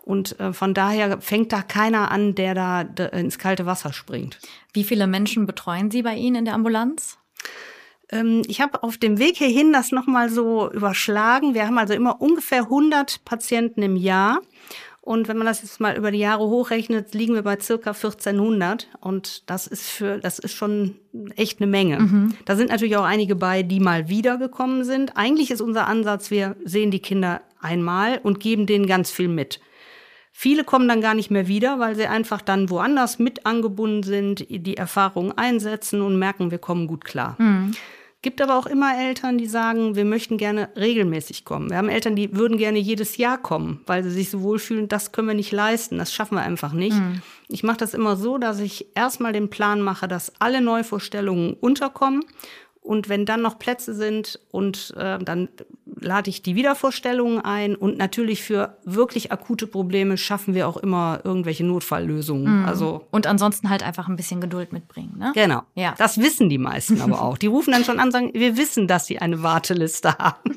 Und 0.08 0.40
äh, 0.40 0.54
von 0.54 0.72
daher 0.72 1.20
fängt 1.20 1.52
da 1.52 1.60
keiner 1.60 2.10
an, 2.10 2.34
der 2.34 2.54
da 2.54 2.80
ins 2.80 3.38
kalte 3.38 3.66
Wasser 3.66 3.92
springt. 3.92 4.38
Wie 4.72 4.82
viele 4.82 5.06
Menschen 5.06 5.44
betreuen 5.44 5.90
Sie 5.90 6.00
bei 6.00 6.14
Ihnen 6.14 6.36
in 6.36 6.44
der 6.46 6.54
Ambulanz? 6.54 7.18
Ähm, 8.10 8.40
ich 8.46 8.62
habe 8.62 8.82
auf 8.82 8.96
dem 8.96 9.18
Weg 9.18 9.36
hierhin 9.36 9.70
das 9.70 9.92
nochmal 9.92 10.30
so 10.30 10.72
überschlagen. 10.72 11.52
Wir 11.52 11.66
haben 11.66 11.76
also 11.76 11.92
immer 11.92 12.22
ungefähr 12.22 12.62
100 12.62 13.22
Patienten 13.26 13.82
im 13.82 13.96
Jahr. 13.96 14.40
Und 15.02 15.28
wenn 15.28 15.36
man 15.36 15.46
das 15.46 15.60
jetzt 15.60 15.78
mal 15.78 15.94
über 15.94 16.10
die 16.10 16.20
Jahre 16.20 16.46
hochrechnet, 16.48 17.12
liegen 17.14 17.34
wir 17.34 17.42
bei 17.42 17.60
circa 17.60 17.90
1400. 17.90 18.88
Und 19.02 19.50
das 19.50 19.66
ist 19.66 19.90
für, 19.90 20.16
das 20.20 20.38
ist 20.38 20.54
schon 20.54 20.94
echt 21.36 21.60
eine 21.60 21.66
Menge. 21.66 22.00
Mhm. 22.00 22.34
Da 22.46 22.56
sind 22.56 22.70
natürlich 22.70 22.96
auch 22.96 23.04
einige 23.04 23.36
bei, 23.36 23.62
die 23.62 23.78
mal 23.78 24.08
wiedergekommen 24.08 24.84
sind. 24.84 25.18
Eigentlich 25.18 25.50
ist 25.50 25.60
unser 25.60 25.86
Ansatz, 25.86 26.30
wir 26.30 26.56
sehen 26.64 26.90
die 26.90 27.00
Kinder 27.00 27.42
einmal 27.60 28.20
und 28.22 28.40
geben 28.40 28.64
denen 28.64 28.86
ganz 28.86 29.10
viel 29.10 29.28
mit. 29.28 29.60
Viele 30.40 30.62
kommen 30.62 30.86
dann 30.86 31.00
gar 31.00 31.14
nicht 31.14 31.32
mehr 31.32 31.48
wieder, 31.48 31.80
weil 31.80 31.96
sie 31.96 32.06
einfach 32.06 32.40
dann 32.40 32.70
woanders 32.70 33.18
mit 33.18 33.44
angebunden 33.44 34.04
sind, 34.04 34.46
die 34.48 34.76
Erfahrungen 34.76 35.32
einsetzen 35.36 36.00
und 36.00 36.16
merken, 36.16 36.52
wir 36.52 36.58
kommen 36.58 36.86
gut 36.86 37.04
klar. 37.04 37.34
Mhm. 37.38 37.72
Gibt 38.22 38.40
aber 38.40 38.56
auch 38.56 38.66
immer 38.66 38.96
Eltern, 38.96 39.36
die 39.36 39.46
sagen, 39.46 39.96
wir 39.96 40.04
möchten 40.04 40.38
gerne 40.38 40.68
regelmäßig 40.76 41.44
kommen. 41.44 41.70
Wir 41.70 41.76
haben 41.76 41.88
Eltern, 41.88 42.14
die 42.14 42.36
würden 42.36 42.56
gerne 42.56 42.78
jedes 42.78 43.16
Jahr 43.16 43.38
kommen, 43.38 43.80
weil 43.86 44.04
sie 44.04 44.10
sich 44.10 44.30
so 44.30 44.42
wohlfühlen, 44.42 44.86
das 44.86 45.10
können 45.10 45.26
wir 45.26 45.34
nicht 45.34 45.50
leisten, 45.50 45.98
das 45.98 46.14
schaffen 46.14 46.36
wir 46.36 46.42
einfach 46.42 46.72
nicht. 46.72 46.96
Mhm. 46.96 47.20
Ich 47.48 47.64
mache 47.64 47.78
das 47.78 47.92
immer 47.92 48.14
so, 48.14 48.38
dass 48.38 48.60
ich 48.60 48.86
erstmal 48.94 49.32
den 49.32 49.50
Plan 49.50 49.80
mache, 49.80 50.06
dass 50.06 50.32
alle 50.38 50.60
Neuvorstellungen 50.60 51.54
unterkommen 51.54 52.22
und 52.88 53.10
wenn 53.10 53.26
dann 53.26 53.42
noch 53.42 53.58
Plätze 53.58 53.92
sind 53.92 54.40
und 54.50 54.94
äh, 54.96 55.18
dann 55.18 55.50
lade 56.00 56.30
ich 56.30 56.40
die 56.40 56.54
Wiedervorstellungen 56.54 57.38
ein 57.38 57.76
und 57.76 57.98
natürlich 57.98 58.42
für 58.42 58.78
wirklich 58.82 59.30
akute 59.30 59.66
Probleme 59.66 60.16
schaffen 60.16 60.54
wir 60.54 60.66
auch 60.66 60.78
immer 60.78 61.20
irgendwelche 61.22 61.66
Notfalllösungen. 61.66 62.60
Mhm. 62.60 62.64
Also 62.64 63.04
und 63.10 63.26
ansonsten 63.26 63.68
halt 63.68 63.82
einfach 63.82 64.08
ein 64.08 64.16
bisschen 64.16 64.40
Geduld 64.40 64.72
mitbringen. 64.72 65.18
Ne? 65.18 65.32
Genau. 65.34 65.64
Ja. 65.74 65.94
Das 65.98 66.16
wissen 66.16 66.48
die 66.48 66.56
meisten 66.56 67.02
aber 67.02 67.20
auch. 67.20 67.36
Die 67.36 67.46
rufen 67.46 67.72
dann 67.72 67.84
schon 67.84 68.00
an, 68.00 68.06
und 68.06 68.12
sagen, 68.12 68.30
wir 68.32 68.56
wissen, 68.56 68.88
dass 68.88 69.06
sie 69.06 69.18
eine 69.18 69.42
Warteliste 69.42 70.16
haben. 70.16 70.56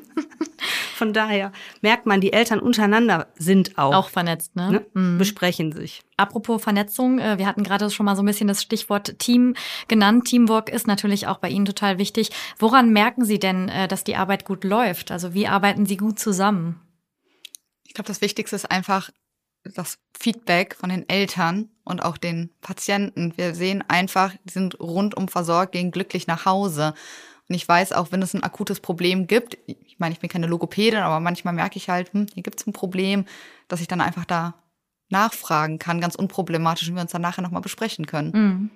Von 1.02 1.12
daher 1.12 1.50
merkt 1.80 2.06
man, 2.06 2.20
die 2.20 2.32
Eltern 2.32 2.60
untereinander 2.60 3.26
sind 3.34 3.76
auch, 3.76 3.92
auch 3.92 4.08
vernetzt, 4.08 4.54
ne? 4.54 4.70
ne? 4.70 4.86
Mhm. 4.94 5.18
besprechen 5.18 5.72
sich. 5.72 6.00
Apropos 6.16 6.62
Vernetzung, 6.62 7.18
äh, 7.18 7.38
wir 7.38 7.46
hatten 7.48 7.64
gerade 7.64 7.90
schon 7.90 8.06
mal 8.06 8.14
so 8.14 8.22
ein 8.22 8.26
bisschen 8.26 8.46
das 8.46 8.62
Stichwort 8.62 9.18
Team 9.18 9.56
genannt. 9.88 10.26
Teamwork 10.28 10.68
ist 10.68 10.86
natürlich 10.86 11.26
auch 11.26 11.38
bei 11.38 11.48
Ihnen 11.48 11.64
total 11.64 11.98
wichtig. 11.98 12.30
Woran 12.56 12.92
merken 12.92 13.24
Sie 13.24 13.40
denn, 13.40 13.68
äh, 13.68 13.88
dass 13.88 14.04
die 14.04 14.14
Arbeit 14.14 14.44
gut 14.44 14.62
läuft? 14.62 15.10
Also 15.10 15.34
wie 15.34 15.48
arbeiten 15.48 15.86
Sie 15.86 15.96
gut 15.96 16.20
zusammen? 16.20 16.80
Ich 17.82 17.94
glaube, 17.94 18.06
das 18.06 18.20
Wichtigste 18.20 18.54
ist 18.54 18.70
einfach 18.70 19.10
das 19.64 19.98
Feedback 20.16 20.76
von 20.76 20.88
den 20.88 21.08
Eltern 21.08 21.68
und 21.82 22.04
auch 22.04 22.16
den 22.16 22.50
Patienten. 22.60 23.36
Wir 23.36 23.56
sehen 23.56 23.82
einfach, 23.88 24.34
die 24.44 24.52
sind 24.52 24.78
rundum 24.78 25.26
versorgt, 25.26 25.72
gehen 25.72 25.90
glücklich 25.90 26.28
nach 26.28 26.46
Hause. 26.46 26.94
Und 27.48 27.56
ich 27.56 27.68
weiß 27.68 27.92
auch, 27.92 28.12
wenn 28.12 28.22
es 28.22 28.34
ein 28.34 28.42
akutes 28.42 28.80
Problem 28.80 29.26
gibt, 29.26 29.58
meine, 30.02 30.12
ich 30.12 30.20
bin 30.20 30.28
keine 30.28 30.46
Logopädin, 30.46 31.00
aber 31.00 31.20
manchmal 31.20 31.54
merke 31.54 31.78
ich 31.78 31.88
halt, 31.88 32.12
hm, 32.12 32.26
hier 32.34 32.42
gibt 32.42 32.60
es 32.60 32.66
ein 32.66 32.74
Problem, 32.74 33.24
dass 33.68 33.80
ich 33.80 33.88
dann 33.88 34.02
einfach 34.02 34.26
da 34.26 34.54
nachfragen 35.08 35.78
kann, 35.78 36.00
ganz 36.00 36.14
unproblematisch 36.14 36.88
und 36.88 36.96
wir 36.96 37.02
uns 37.02 37.12
dann 37.12 37.22
nachher 37.22 37.42
nochmal 37.42 37.62
besprechen 37.62 38.06
können. 38.06 38.32
Mhm. 38.34 38.70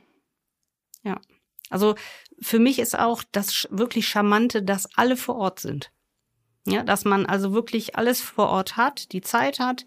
Ja. 1.03 1.21
Also 1.69 1.97
für 2.41 2.59
mich 2.59 2.79
ist 2.79 2.99
auch 2.99 3.23
das 3.33 3.67
wirklich 3.71 4.09
Charmante, 4.09 4.63
dass 4.63 4.89
alle 4.97 5.17
vor 5.17 5.37
Ort 5.37 5.61
sind. 5.61 5.91
Ja, 6.69 6.83
dass 6.83 7.05
man 7.05 7.27
also 7.27 7.53
wirklich 7.53 7.95
alles 7.95 8.21
vor 8.21 8.49
Ort 8.49 8.77
hat, 8.77 9.13
die 9.13 9.21
Zeit 9.21 9.61
hat 9.61 9.85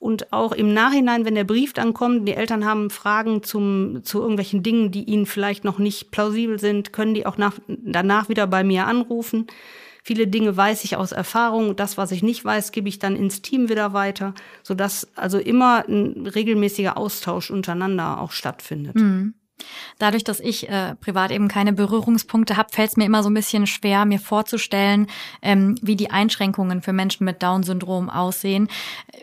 und 0.00 0.32
auch 0.32 0.52
im 0.52 0.72
Nachhinein, 0.72 1.26
wenn 1.26 1.34
der 1.34 1.44
Brief 1.44 1.74
dann 1.74 1.92
kommt, 1.92 2.26
die 2.26 2.32
Eltern 2.32 2.64
haben 2.64 2.88
Fragen 2.88 3.42
zum, 3.42 4.00
zu 4.02 4.20
irgendwelchen 4.20 4.62
Dingen, 4.62 4.90
die 4.90 5.04
ihnen 5.04 5.26
vielleicht 5.26 5.62
noch 5.62 5.78
nicht 5.78 6.10
plausibel 6.10 6.58
sind, 6.58 6.94
können 6.94 7.12
die 7.12 7.26
auch 7.26 7.36
nach, 7.36 7.58
danach 7.68 8.30
wieder 8.30 8.46
bei 8.46 8.64
mir 8.64 8.86
anrufen. 8.86 9.46
Viele 10.02 10.26
Dinge 10.26 10.56
weiß 10.56 10.84
ich 10.84 10.96
aus 10.96 11.12
Erfahrung. 11.12 11.76
Das, 11.76 11.96
was 11.98 12.12
ich 12.12 12.22
nicht 12.22 12.44
weiß, 12.44 12.72
gebe 12.72 12.88
ich 12.88 12.98
dann 12.98 13.16
ins 13.16 13.42
Team 13.42 13.68
wieder 13.68 13.92
weiter, 13.92 14.34
sodass 14.62 15.08
also 15.16 15.38
immer 15.38 15.84
ein 15.88 16.26
regelmäßiger 16.26 16.96
Austausch 16.96 17.50
untereinander 17.50 18.20
auch 18.20 18.32
stattfindet. 18.32 18.96
Mhm. 18.96 19.34
Dadurch, 19.98 20.24
dass 20.24 20.40
ich 20.40 20.68
äh, 20.68 20.94
privat 20.96 21.30
eben 21.30 21.48
keine 21.48 21.72
Berührungspunkte 21.72 22.56
habe, 22.56 22.70
fällt 22.72 22.90
es 22.90 22.96
mir 22.96 23.04
immer 23.04 23.22
so 23.22 23.30
ein 23.30 23.34
bisschen 23.34 23.66
schwer, 23.66 24.04
mir 24.04 24.18
vorzustellen, 24.18 25.06
ähm, 25.42 25.76
wie 25.82 25.96
die 25.96 26.10
Einschränkungen 26.10 26.82
für 26.82 26.92
Menschen 26.92 27.24
mit 27.24 27.42
Down-Syndrom 27.42 28.08
aussehen. 28.08 28.68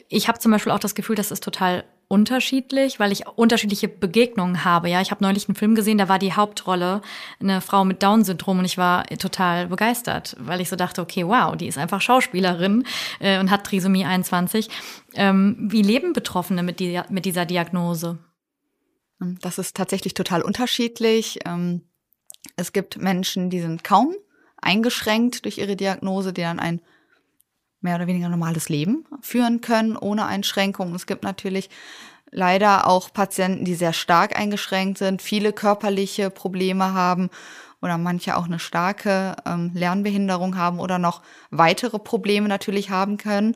Ich 0.10 0.28
habe 0.28 0.40
zum 0.40 0.52
Beispiel 0.52 0.72
auch 0.72 0.80
das 0.80 0.96
Gefühl, 0.96 1.16
das 1.16 1.32
ist 1.32 1.44
total 1.44 1.86
unterschiedlich, 2.10 3.00
weil 3.00 3.12
ich 3.12 3.28
unterschiedliche 3.28 3.90
Begegnungen 3.90 4.64
habe. 4.64 4.90
Ja, 4.90 5.02
ich 5.02 5.12
habe 5.12 5.24
neulich 5.24 5.50
einen 5.50 5.56
Film 5.56 5.76
gesehen, 5.76 5.98
da 5.98 6.08
war 6.08 6.20
die 6.20 6.34
Hauptrolle 6.34 7.02
eine 7.40 7.60
Frau 7.60 7.84
mit 7.84 8.02
Down-Syndrom 8.02 8.60
und 8.60 8.66
ich 8.66 8.78
war 8.78 9.06
total 9.08 9.68
begeistert, 9.68 10.36
weil 10.40 10.62
ich 10.62 10.70
so 10.70 10.76
dachte, 10.76 11.02
okay, 11.02 11.28
wow, 11.28 11.56
die 11.56 11.68
ist 11.68 11.78
einfach 11.78 12.00
Schauspielerin 12.00 12.86
äh, 13.20 13.40
und 13.40 13.52
hat 13.52 13.66
Trisomie 13.66 14.06
21. 14.06 14.70
Ähm, 15.16 15.58
wie 15.70 15.82
leben 15.82 16.14
Betroffene 16.14 16.64
mit, 16.64 16.80
die, 16.80 17.02
mit 17.10 17.26
dieser 17.26 17.46
Diagnose? 17.46 18.20
Das 19.42 19.58
ist 19.58 19.76
tatsächlich 19.76 20.14
total 20.14 20.42
unterschiedlich. 20.44 21.40
Ähm, 21.46 21.82
es 22.56 22.72
gibt 22.72 22.98
Menschen, 23.02 23.50
die 23.50 23.60
sind 23.60 23.84
kaum 23.84 24.16
eingeschränkt 24.62 25.46
durch 25.46 25.58
ihre 25.58 25.76
Diagnose, 25.76 26.34
die 26.34 26.42
dann 26.42 26.60
ein 26.60 26.82
mehr 27.88 27.96
oder 27.96 28.08
weniger 28.08 28.28
normales 28.28 28.68
Leben 28.68 29.06
führen 29.22 29.62
können, 29.62 29.96
ohne 29.96 30.26
Einschränkungen. 30.26 30.94
Es 30.94 31.06
gibt 31.06 31.24
natürlich 31.24 31.70
leider 32.32 32.86
auch 32.86 33.14
Patienten, 33.14 33.64
die 33.64 33.76
sehr 33.76 33.94
stark 33.94 34.38
eingeschränkt 34.38 34.98
sind, 34.98 35.22
viele 35.22 35.54
körperliche 35.54 36.30
Probleme 36.30 36.94
haben 36.94 37.30
oder 37.82 37.98
manche 37.98 38.36
auch 38.36 38.44
eine 38.44 38.60
starke 38.60 39.38
ähm, 39.46 39.72
Lernbehinderung 39.74 40.58
haben 40.58 40.82
oder 40.82 41.00
noch 41.00 41.22
weitere 41.50 41.98
Probleme 41.98 42.50
natürlich 42.50 42.90
haben 42.90 43.16
können. 43.16 43.56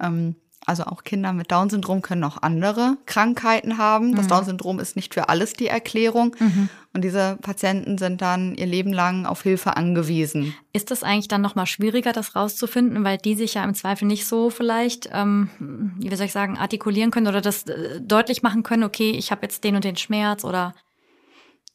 Ähm, 0.00 0.36
also 0.66 0.84
auch 0.84 1.04
Kinder 1.04 1.32
mit 1.32 1.52
Down-Syndrom 1.52 2.02
können 2.02 2.24
auch 2.24 2.42
andere 2.42 2.96
Krankheiten 3.06 3.78
haben. 3.78 4.16
Das 4.16 4.26
mhm. 4.26 4.30
Down-Syndrom 4.30 4.80
ist 4.80 4.96
nicht 4.96 5.14
für 5.14 5.28
alles 5.28 5.52
die 5.52 5.68
Erklärung. 5.68 6.34
Mhm. 6.38 6.68
Und 6.92 7.02
diese 7.02 7.38
Patienten 7.40 7.98
sind 7.98 8.20
dann 8.20 8.54
ihr 8.56 8.66
Leben 8.66 8.92
lang 8.92 9.26
auf 9.26 9.42
Hilfe 9.42 9.76
angewiesen. 9.76 10.54
Ist 10.72 10.90
das 10.90 11.02
eigentlich 11.02 11.28
dann 11.28 11.40
nochmal 11.40 11.66
schwieriger, 11.66 12.12
das 12.12 12.34
rauszufinden, 12.34 13.04
weil 13.04 13.18
die 13.18 13.36
sich 13.36 13.54
ja 13.54 13.64
im 13.64 13.74
Zweifel 13.74 14.06
nicht 14.06 14.26
so 14.26 14.50
vielleicht, 14.50 15.08
ähm, 15.12 15.50
wie 15.98 16.14
soll 16.16 16.26
ich 16.26 16.32
sagen, 16.32 16.58
artikulieren 16.58 17.10
können 17.10 17.28
oder 17.28 17.40
das 17.40 17.64
äh, 17.64 18.00
deutlich 18.00 18.42
machen 18.42 18.62
können, 18.62 18.82
okay, 18.82 19.10
ich 19.10 19.30
habe 19.30 19.42
jetzt 19.42 19.62
den 19.62 19.76
und 19.76 19.84
den 19.84 19.96
Schmerz 19.96 20.42
oder 20.42 20.74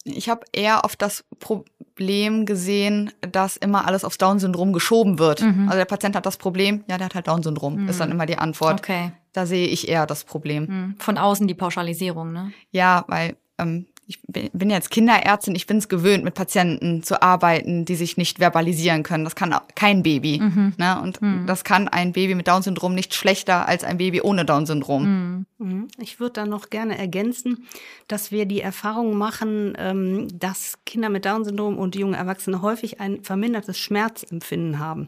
ich 0.04 0.30
habe 0.30 0.46
eher 0.52 0.84
auf 0.86 0.96
das 0.96 1.24
Problem 1.40 2.46
gesehen, 2.46 3.12
dass 3.22 3.58
immer 3.58 3.86
alles 3.86 4.04
aufs 4.04 4.18
Down-Syndrom 4.18 4.74
geschoben 4.74 5.20
wird. 5.20 5.42
Mhm. 5.42 5.68
Also 5.68 5.78
der 5.78 5.86
Patient 5.86 6.16
hat 6.16 6.26
das 6.26 6.38
Problem, 6.38 6.84
ja, 6.88 6.98
der 6.98 7.06
hat 7.06 7.16
halt 7.16 7.28
Down-Syndrom, 7.28 7.84
mhm. 7.84 7.90
ist 7.90 8.00
dann 8.00 8.12
immer 8.12 8.26
die 8.26 8.38
Antwort. 8.38 8.80
Okay. 8.80 9.12
Da 9.34 9.46
sehe 9.46 9.68
ich 9.68 9.88
eher 9.88 10.06
das 10.06 10.24
Problem. 10.24 10.64
Mhm. 10.64 10.96
Von 11.00 11.18
außen 11.18 11.48
die 11.48 11.54
Pauschalisierung, 11.54 12.34
ne? 12.34 12.52
Ja, 12.72 13.06
weil 13.08 13.38
ähm, 13.58 13.86
ich 14.12 14.52
bin 14.52 14.70
jetzt 14.70 14.92
Kinderärztin, 14.92 15.56
ich 15.56 15.68
bin 15.68 15.78
es 15.78 15.88
gewöhnt, 15.88 16.24
mit 16.24 16.34
Patienten 16.34 17.04
zu 17.04 17.22
arbeiten, 17.22 17.86
die 17.86 17.96
sich 17.96 18.18
nicht 18.18 18.40
verbalisieren 18.40 19.04
können. 19.04 19.24
Das 19.24 19.36
kann 19.36 19.56
kein 19.76 20.04
Baby. 20.04 20.40
Mhm. 20.42 20.74
Ne? 20.78 21.02
Und 21.02 21.22
mhm. 21.22 21.46
das 21.48 21.64
kann 21.64 21.88
ein 21.88 22.12
Baby 22.12 22.36
mit 22.36 22.48
Down-Syndrom 22.48 22.94
nicht 22.94 23.14
schlechter 23.14 23.68
als 23.68 23.84
ein 23.84 23.98
Baby 23.98 24.22
ohne 24.22 24.44
Down-Syndrom. 24.44 25.04
Mhm. 25.04 25.46
mhm. 25.60 25.88
Ich 25.98 26.20
würde 26.20 26.34
da 26.34 26.46
noch 26.46 26.70
gerne 26.70 26.98
ergänzen, 26.98 27.68
dass 28.08 28.32
wir 28.32 28.46
die 28.46 28.62
Erfahrung 28.62 29.18
machen, 29.18 29.74
ähm, 29.78 30.28
dass 30.38 30.80
Kinder 30.86 31.10
mit 31.10 31.26
Down-Syndrom 31.26 31.78
und 31.78 31.96
junge 31.96 32.18
Erwachsene 32.18 32.62
häufig 32.62 33.00
ein 33.00 33.24
vermindertes 33.24 33.78
Schmerzempfinden 33.78 34.80
haben. 34.80 35.08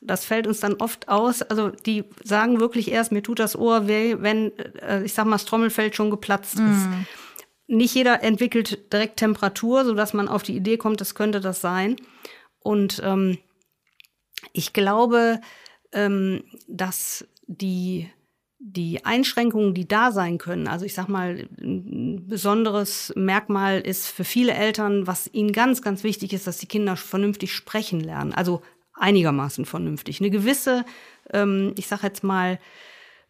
Das 0.00 0.24
fällt 0.24 0.48
uns 0.48 0.58
dann 0.58 0.74
oft 0.74 1.08
aus. 1.08 1.42
Also 1.42 1.68
die 1.68 2.04
sagen 2.24 2.58
wirklich 2.58 2.90
erst, 2.90 3.12
mir 3.12 3.22
tut 3.22 3.38
das 3.38 3.54
Ohr 3.54 3.86
weh, 3.86 4.16
wenn, 4.18 4.50
äh, 4.80 5.04
ich 5.04 5.14
sag 5.14 5.26
mal, 5.26 5.36
das 5.36 5.44
Trommelfell 5.44 5.92
schon 5.94 6.10
geplatzt 6.10 6.54
ist. 6.54 6.88
Nicht 7.72 7.94
jeder 7.94 8.22
entwickelt 8.22 8.92
direkt 8.92 9.16
Temperatur, 9.16 9.86
so 9.86 9.94
dass 9.94 10.12
man 10.12 10.28
auf 10.28 10.42
die 10.42 10.54
Idee 10.54 10.76
kommt, 10.76 11.00
das 11.00 11.14
könnte 11.14 11.40
das 11.40 11.62
sein. 11.62 11.96
Und 12.58 13.00
ähm, 13.02 13.38
ich 14.52 14.74
glaube, 14.74 15.40
ähm, 15.92 16.44
dass 16.68 17.26
die 17.46 18.10
die 18.64 19.04
Einschränkungen, 19.04 19.74
die 19.74 19.88
da 19.88 20.12
sein 20.12 20.38
können, 20.38 20.68
also 20.68 20.84
ich 20.84 20.94
sag 20.94 21.08
mal, 21.08 21.48
ein 21.60 22.28
besonderes 22.28 23.12
Merkmal 23.16 23.80
ist 23.80 24.06
für 24.06 24.22
viele 24.22 24.52
Eltern, 24.52 25.06
was 25.06 25.28
ihnen 25.32 25.52
ganz, 25.52 25.82
ganz 25.82 26.04
wichtig 26.04 26.32
ist, 26.32 26.46
dass 26.46 26.58
die 26.58 26.68
Kinder 26.68 26.96
vernünftig 26.96 27.54
sprechen 27.54 28.00
lernen, 28.00 28.32
also 28.32 28.60
einigermaßen 28.92 29.64
vernünftig. 29.64 30.20
Eine 30.20 30.30
gewisse, 30.30 30.84
ähm, 31.32 31.72
ich 31.76 31.88
sag 31.88 32.02
jetzt 32.02 32.22
mal, 32.22 32.60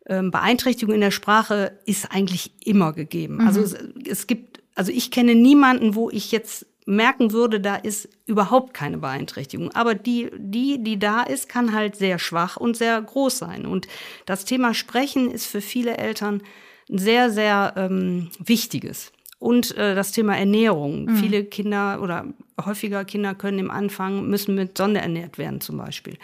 ähm, 0.06 0.30
Beeinträchtigung 0.30 0.94
in 0.94 1.00
der 1.00 1.10
Sprache 1.10 1.78
ist 1.86 2.10
eigentlich 2.10 2.52
immer 2.64 2.92
gegeben. 2.92 3.36
Mhm. 3.36 3.46
Also 3.46 3.60
es, 3.60 3.76
es 4.06 4.26
gibt, 4.26 4.62
also 4.74 4.90
ich 4.92 5.10
kenne 5.10 5.34
niemanden, 5.34 5.94
wo 5.94 6.10
ich 6.10 6.32
jetzt 6.32 6.66
merken 6.86 7.32
würde, 7.32 7.60
da 7.60 7.76
ist 7.76 8.08
überhaupt 8.26 8.74
keine 8.74 8.98
Beeinträchtigung. 8.98 9.70
Aber 9.72 9.94
die, 9.94 10.30
die, 10.36 10.82
die 10.82 10.98
da 10.98 11.22
ist, 11.22 11.48
kann 11.48 11.72
halt 11.72 11.96
sehr 11.96 12.18
schwach 12.18 12.56
und 12.56 12.76
sehr 12.76 13.00
groß 13.00 13.38
sein. 13.38 13.66
Und 13.66 13.86
das 14.26 14.44
Thema 14.44 14.74
Sprechen 14.74 15.30
ist 15.30 15.46
für 15.46 15.60
viele 15.60 15.96
Eltern 15.96 16.42
ein 16.90 16.98
sehr, 16.98 17.30
sehr 17.30 17.74
ähm, 17.76 18.30
wichtiges. 18.38 19.12
Und 19.38 19.76
äh, 19.76 19.94
das 19.94 20.12
Thema 20.12 20.36
Ernährung. 20.36 21.04
Mhm. 21.04 21.16
Viele 21.16 21.44
Kinder 21.44 22.00
oder 22.02 22.26
häufiger 22.64 23.04
Kinder 23.04 23.34
können 23.34 23.58
im 23.58 23.70
Anfang, 23.70 24.28
müssen 24.28 24.54
mit 24.54 24.76
Sonde 24.76 25.00
ernährt 25.00 25.38
werden 25.38 25.60
zum 25.60 25.78
Beispiel. 25.78 26.16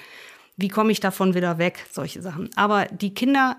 Wie 0.57 0.69
komme 0.69 0.91
ich 0.91 1.01
davon 1.01 1.35
wieder 1.35 1.59
weg? 1.59 1.87
Solche 1.91 2.21
Sachen. 2.21 2.51
Aber 2.57 2.87
die 2.87 3.15
Kinder 3.15 3.57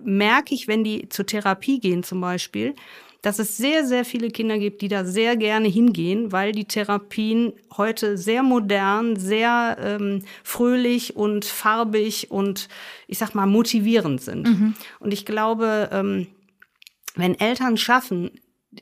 merke 0.00 0.54
ich, 0.54 0.68
wenn 0.68 0.84
die 0.84 1.08
zur 1.08 1.26
Therapie 1.26 1.80
gehen 1.80 2.02
zum 2.02 2.20
Beispiel, 2.20 2.74
dass 3.22 3.38
es 3.38 3.56
sehr, 3.56 3.86
sehr 3.86 4.04
viele 4.04 4.30
Kinder 4.30 4.58
gibt, 4.58 4.82
die 4.82 4.88
da 4.88 5.04
sehr 5.04 5.36
gerne 5.36 5.68
hingehen, 5.68 6.32
weil 6.32 6.50
die 6.50 6.64
Therapien 6.64 7.52
heute 7.76 8.18
sehr 8.18 8.42
modern, 8.42 9.14
sehr 9.14 9.76
ähm, 9.80 10.24
fröhlich 10.42 11.14
und 11.14 11.44
farbig 11.44 12.32
und 12.32 12.68
ich 13.06 13.18
sag 13.18 13.34
mal 13.36 13.46
motivierend 13.46 14.20
sind. 14.20 14.48
Mhm. 14.48 14.74
Und 14.98 15.12
ich 15.12 15.24
glaube, 15.24 15.88
ähm, 15.92 16.26
wenn 17.14 17.38
Eltern 17.38 17.76
schaffen, 17.76 18.32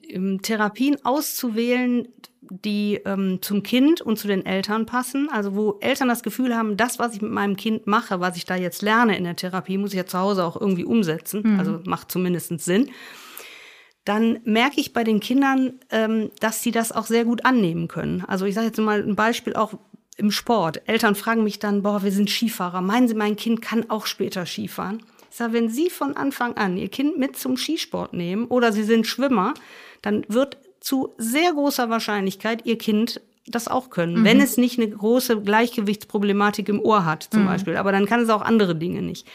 ähm, 0.08 0.40
Therapien 0.40 1.04
auszuwählen, 1.04 2.08
die 2.50 3.00
ähm, 3.04 3.38
zum 3.40 3.62
Kind 3.62 4.00
und 4.00 4.18
zu 4.18 4.26
den 4.26 4.44
Eltern 4.44 4.86
passen. 4.86 5.28
Also 5.30 5.54
wo 5.54 5.78
Eltern 5.80 6.08
das 6.08 6.22
Gefühl 6.22 6.56
haben, 6.56 6.76
das, 6.76 6.98
was 6.98 7.14
ich 7.14 7.22
mit 7.22 7.30
meinem 7.30 7.56
Kind 7.56 7.86
mache, 7.86 8.20
was 8.20 8.36
ich 8.36 8.44
da 8.44 8.56
jetzt 8.56 8.82
lerne 8.82 9.16
in 9.16 9.24
der 9.24 9.36
Therapie, 9.36 9.78
muss 9.78 9.92
ich 9.92 9.98
ja 9.98 10.06
zu 10.06 10.18
Hause 10.18 10.44
auch 10.44 10.60
irgendwie 10.60 10.84
umsetzen. 10.84 11.42
Mhm. 11.44 11.58
Also 11.58 11.80
macht 11.84 12.10
zumindest 12.10 12.60
Sinn. 12.60 12.90
Dann 14.04 14.40
merke 14.44 14.80
ich 14.80 14.92
bei 14.92 15.04
den 15.04 15.20
Kindern, 15.20 15.74
ähm, 15.90 16.30
dass 16.40 16.62
sie 16.62 16.72
das 16.72 16.90
auch 16.90 17.06
sehr 17.06 17.24
gut 17.24 17.44
annehmen 17.44 17.86
können. 17.86 18.24
Also 18.26 18.46
ich 18.46 18.54
sage 18.54 18.66
jetzt 18.66 18.78
mal 18.78 19.00
ein 19.00 19.14
Beispiel 19.14 19.54
auch 19.54 19.74
im 20.16 20.30
Sport. 20.30 20.82
Eltern 20.86 21.14
fragen 21.14 21.44
mich 21.44 21.58
dann, 21.58 21.82
boah, 21.82 22.02
wir 22.02 22.12
sind 22.12 22.28
Skifahrer. 22.28 22.80
Meinen 22.80 23.08
Sie, 23.08 23.14
mein 23.14 23.36
Kind 23.36 23.62
kann 23.62 23.88
auch 23.88 24.06
später 24.06 24.46
Skifahren? 24.46 25.02
Ich 25.30 25.36
sage, 25.36 25.52
wenn 25.52 25.68
Sie 25.68 25.90
von 25.90 26.16
Anfang 26.16 26.56
an 26.56 26.76
Ihr 26.76 26.88
Kind 26.88 27.18
mit 27.18 27.36
zum 27.36 27.56
Skisport 27.56 28.12
nehmen 28.12 28.46
oder 28.46 28.72
Sie 28.72 28.82
sind 28.82 29.06
Schwimmer, 29.06 29.54
dann 30.02 30.24
wird 30.28 30.58
zu 30.80 31.14
sehr 31.18 31.52
großer 31.52 31.90
Wahrscheinlichkeit 31.90 32.66
Ihr 32.66 32.78
Kind 32.78 33.20
das 33.46 33.68
auch 33.68 33.90
können, 33.90 34.20
mhm. 34.20 34.24
wenn 34.24 34.40
es 34.40 34.56
nicht 34.56 34.78
eine 34.78 34.88
große 34.88 35.40
Gleichgewichtsproblematik 35.40 36.68
im 36.68 36.80
Ohr 36.80 37.04
hat, 37.04 37.28
zum 37.30 37.42
mhm. 37.42 37.46
Beispiel. 37.46 37.76
Aber 37.76 37.92
dann 37.92 38.06
kann 38.06 38.20
es 38.20 38.28
auch 38.28 38.42
andere 38.42 38.74
Dinge 38.76 39.02
nicht. 39.02 39.26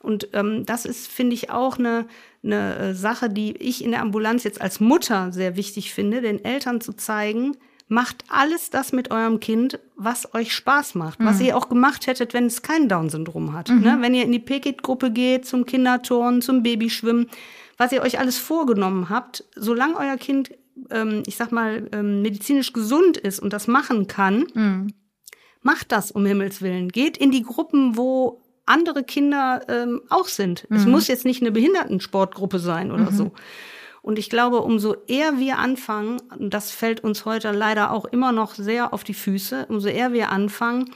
Und 0.00 0.28
ähm, 0.34 0.66
das 0.66 0.84
ist, 0.84 1.08
finde 1.08 1.34
ich, 1.34 1.50
auch 1.50 1.78
eine, 1.78 2.06
eine 2.42 2.76
äh, 2.76 2.94
Sache, 2.94 3.30
die 3.30 3.56
ich 3.56 3.82
in 3.82 3.90
der 3.90 4.02
Ambulanz 4.02 4.44
jetzt 4.44 4.60
als 4.60 4.78
Mutter 4.80 5.32
sehr 5.32 5.56
wichtig 5.56 5.94
finde, 5.94 6.20
den 6.20 6.44
Eltern 6.44 6.80
zu 6.80 6.92
zeigen, 6.92 7.56
macht 7.88 8.24
alles 8.28 8.70
das 8.70 8.92
mit 8.92 9.10
eurem 9.10 9.40
Kind, 9.40 9.78
was 9.96 10.34
euch 10.34 10.52
Spaß 10.52 10.94
macht, 10.94 11.20
mhm. 11.20 11.26
was 11.26 11.40
ihr 11.40 11.56
auch 11.56 11.68
gemacht 11.68 12.06
hättet, 12.06 12.34
wenn 12.34 12.46
es 12.46 12.62
kein 12.62 12.88
Down-Syndrom 12.88 13.52
hat. 13.52 13.70
Mhm. 13.70 13.80
Ne? 13.80 13.96
Wenn 14.00 14.14
ihr 14.14 14.24
in 14.24 14.32
die 14.32 14.38
PKIT-Gruppe 14.38 15.10
geht, 15.10 15.46
zum 15.46 15.64
Kinderturnen, 15.64 16.42
zum 16.42 16.62
Babyschwimmen, 16.62 17.30
was 17.76 17.92
ihr 17.92 18.02
euch 18.02 18.18
alles 18.18 18.38
vorgenommen 18.38 19.08
habt, 19.08 19.44
solange 19.56 19.96
euer 19.96 20.16
Kind, 20.16 20.50
ähm, 20.90 21.22
ich 21.26 21.36
sag 21.36 21.52
mal, 21.52 21.88
ähm, 21.92 22.22
medizinisch 22.22 22.72
gesund 22.72 23.16
ist 23.16 23.40
und 23.40 23.52
das 23.52 23.66
machen 23.66 24.06
kann, 24.06 24.46
mhm. 24.54 24.92
macht 25.62 25.92
das 25.92 26.10
um 26.10 26.26
Himmels 26.26 26.62
Willen. 26.62 26.88
Geht 26.88 27.16
in 27.16 27.30
die 27.30 27.42
Gruppen, 27.42 27.96
wo 27.96 28.42
andere 28.66 29.04
Kinder 29.04 29.62
ähm, 29.68 30.02
auch 30.08 30.26
sind. 30.26 30.66
Es 30.70 30.84
mhm. 30.84 30.92
muss 30.92 31.08
jetzt 31.08 31.24
nicht 31.24 31.42
eine 31.42 31.52
Behindertensportgruppe 31.52 32.58
sein 32.58 32.90
oder 32.90 33.10
mhm. 33.10 33.16
so. 33.16 33.32
Und 34.02 34.18
ich 34.18 34.28
glaube, 34.28 34.60
umso 34.60 34.96
eher 35.06 35.38
wir 35.38 35.58
anfangen, 35.58 36.20
und 36.38 36.52
das 36.52 36.70
fällt 36.70 37.00
uns 37.00 37.24
heute 37.24 37.52
leider 37.52 37.90
auch 37.90 38.04
immer 38.04 38.32
noch 38.32 38.54
sehr 38.54 38.92
auf 38.92 39.02
die 39.02 39.14
Füße, 39.14 39.66
umso 39.68 39.88
eher 39.88 40.12
wir 40.12 40.30
anfangen, 40.30 40.90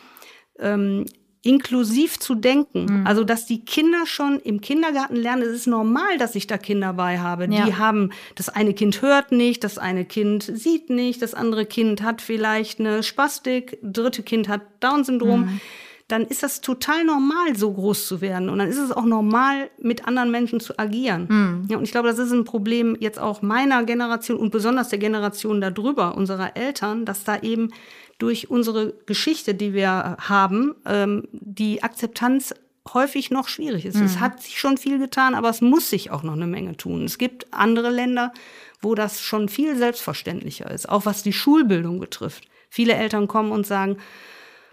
ähm, 0.59 1.07
inklusiv 1.42 2.18
zu 2.18 2.35
denken. 2.35 3.01
Mhm. 3.01 3.07
Also, 3.07 3.24
dass 3.24 3.46
die 3.46 3.64
Kinder 3.64 4.07
schon 4.07 4.40
im 4.40 4.61
Kindergarten 4.61 5.16
lernen, 5.16 5.42
es 5.42 5.55
ist 5.55 5.66
normal, 5.66 6.18
dass 6.18 6.35
ich 6.35 6.46
da 6.46 6.59
Kinder 6.59 6.92
bei 6.94 7.18
habe. 7.18 7.48
Ja. 7.51 7.64
Die 7.64 7.74
haben, 7.77 8.11
das 8.35 8.48
eine 8.48 8.74
Kind 8.74 9.03
hört 9.03 9.33
nicht, 9.33 9.64
das 9.64 9.79
eine 9.79 10.05
Kind 10.05 10.42
sieht 10.42 10.90
nicht, 10.90 11.22
das 11.22 11.35
andere 11.35 11.66
Kind 11.66 12.03
hat 12.03 12.20
vielleicht 12.22 12.81
eine 12.81 13.03
Spastik, 13.03 13.79
dritte 13.83 14.22
Kind 14.22 14.48
hat 14.48 14.62
Down-Syndrom. 14.81 15.40
Mhm 15.40 15.61
dann 16.09 16.22
ist 16.22 16.42
das 16.42 16.62
total 16.62 17.05
normal, 17.05 17.55
so 17.55 17.70
groß 17.70 18.09
zu 18.09 18.22
werden. 18.22 18.48
Und 18.48 18.59
dann 18.59 18.68
ist 18.68 18.79
es 18.79 18.90
auch 18.90 19.05
normal, 19.05 19.70
mit 19.79 20.09
anderen 20.09 20.31
Menschen 20.31 20.59
zu 20.59 20.79
agieren. 20.79 21.27
Mhm. 21.29 21.68
Ja, 21.68 21.77
und 21.77 21.85
ich 21.85 21.92
glaube, 21.92 22.09
das 22.09 22.18
ist 22.18 22.33
ein 22.33 22.44
Problem 22.44 22.96
jetzt 22.98 23.18
auch 23.18 23.42
meiner 23.42 23.85
Generation 23.85 24.38
und 24.38 24.51
besonders 24.51 24.88
der 24.88 24.98
Generation 24.98 25.61
darüber, 25.61 26.16
unserer 26.16 26.57
Eltern, 26.57 27.05
dass 27.05 27.24
da 27.24 27.38
eben 27.40 27.72
durch 28.19 28.51
unsere 28.51 28.95
Geschichte, 29.07 29.55
die 29.55 29.73
wir 29.73 30.17
haben, 30.21 30.75
ähm, 30.85 31.29
die 31.33 31.83
Akzeptanz 31.83 32.55
häufig 32.95 33.31
noch 33.31 33.49
schwierig 33.49 33.85
ist. 33.85 33.97
Mhm. 33.97 34.05
Es 34.05 34.21
hat 34.21 34.43
sich 34.43 34.59
schon 34.59 34.77
viel 34.77 34.99
getan, 34.99 35.35
aber 35.35 35.49
es 35.51 35.61
muss 35.61 35.91
sich 35.91 36.11
auch 36.11 36.23
noch 36.23 36.33
eine 36.33 36.47
Menge 36.47 36.77
tun. 36.77 37.05
Es 37.05 37.19
gibt 37.19 37.47
andere 37.53 37.91
Länder, 37.91 38.33
wo 38.81 38.95
das 38.95 39.21
schon 39.21 39.49
viel 39.49 39.77
selbstverständlicher 39.77 40.71
ist, 40.71 40.89
auch 40.89 41.07
was 41.07 41.23
die 41.23 41.33
Schulbildung 41.33 42.01
betrifft. 42.01 42.49
Viele 42.71 42.95
Eltern 42.95 43.29
kommen 43.29 43.53
und 43.53 43.67
sagen, 43.67 43.99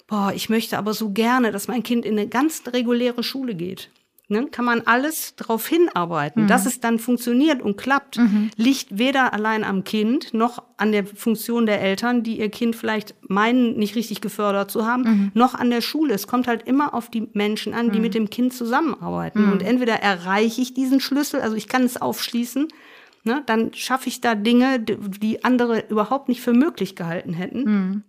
boah, 0.08 0.32
ich 0.34 0.50
möchte 0.50 0.78
aber 0.78 0.94
so 0.94 1.12
gerne, 1.12 1.52
dass 1.52 1.68
mein 1.68 1.84
Kind 1.84 2.06
in 2.06 2.18
eine 2.18 2.28
ganz 2.28 2.64
reguläre 2.68 3.24
Schule 3.24 3.56
geht. 3.56 3.90
Ne, 4.28 4.48
kann 4.48 4.66
man 4.66 4.82
alles 4.82 5.36
darauf 5.36 5.68
hinarbeiten, 5.68 6.44
mhm. 6.44 6.48
dass 6.48 6.66
es 6.66 6.80
dann 6.80 6.98
funktioniert 6.98 7.62
und 7.62 7.78
klappt, 7.78 8.18
mhm. 8.18 8.50
liegt 8.56 8.98
weder 8.98 9.34
allein 9.34 9.64
am 9.64 9.84
Kind 9.84 10.34
noch 10.34 10.64
an 10.78 10.92
der 10.92 11.06
Funktion 11.06 11.68
der 11.68 11.80
Eltern, 11.80 12.24
die 12.24 12.40
ihr 12.40 12.50
Kind 12.50 12.76
vielleicht 12.76 13.14
meinen, 13.30 13.78
nicht 13.78 13.96
richtig 13.96 14.22
gefördert 14.22 14.72
zu 14.72 14.88
haben, 14.88 15.04
mhm. 15.04 15.32
noch 15.36 15.54
an 15.54 15.70
der 15.70 15.82
Schule. 15.82 16.16
Es 16.16 16.26
kommt 16.26 16.48
halt 16.48 16.64
immer 16.68 16.96
auf 16.96 17.12
die 17.12 17.30
Menschen 17.34 17.76
an, 17.76 17.92
die 17.92 18.00
mhm. 18.00 18.02
mit 18.02 18.16
dem 18.16 18.32
Kind 18.32 18.52
zusammenarbeiten. 18.56 19.46
Mhm. 19.46 19.52
Und 19.52 19.62
entweder 19.62 20.02
erreiche 20.02 20.60
ich 20.60 20.74
diesen 20.74 21.00
Schlüssel, 21.00 21.42
also 21.42 21.56
ich 21.56 21.68
kann 21.68 21.84
es 21.84 22.02
aufschließen, 22.02 22.68
ne, 23.26 23.44
dann 23.46 23.76
schaffe 23.76 24.10
ich 24.10 24.22
da 24.22 24.34
Dinge, 24.34 24.80
die 24.80 25.44
andere 25.44 25.86
überhaupt 25.88 26.30
nicht 26.30 26.42
für 26.42 26.54
möglich 26.54 26.96
gehalten 26.96 27.34
hätten. 27.34 27.64
Mhm. 27.64 28.04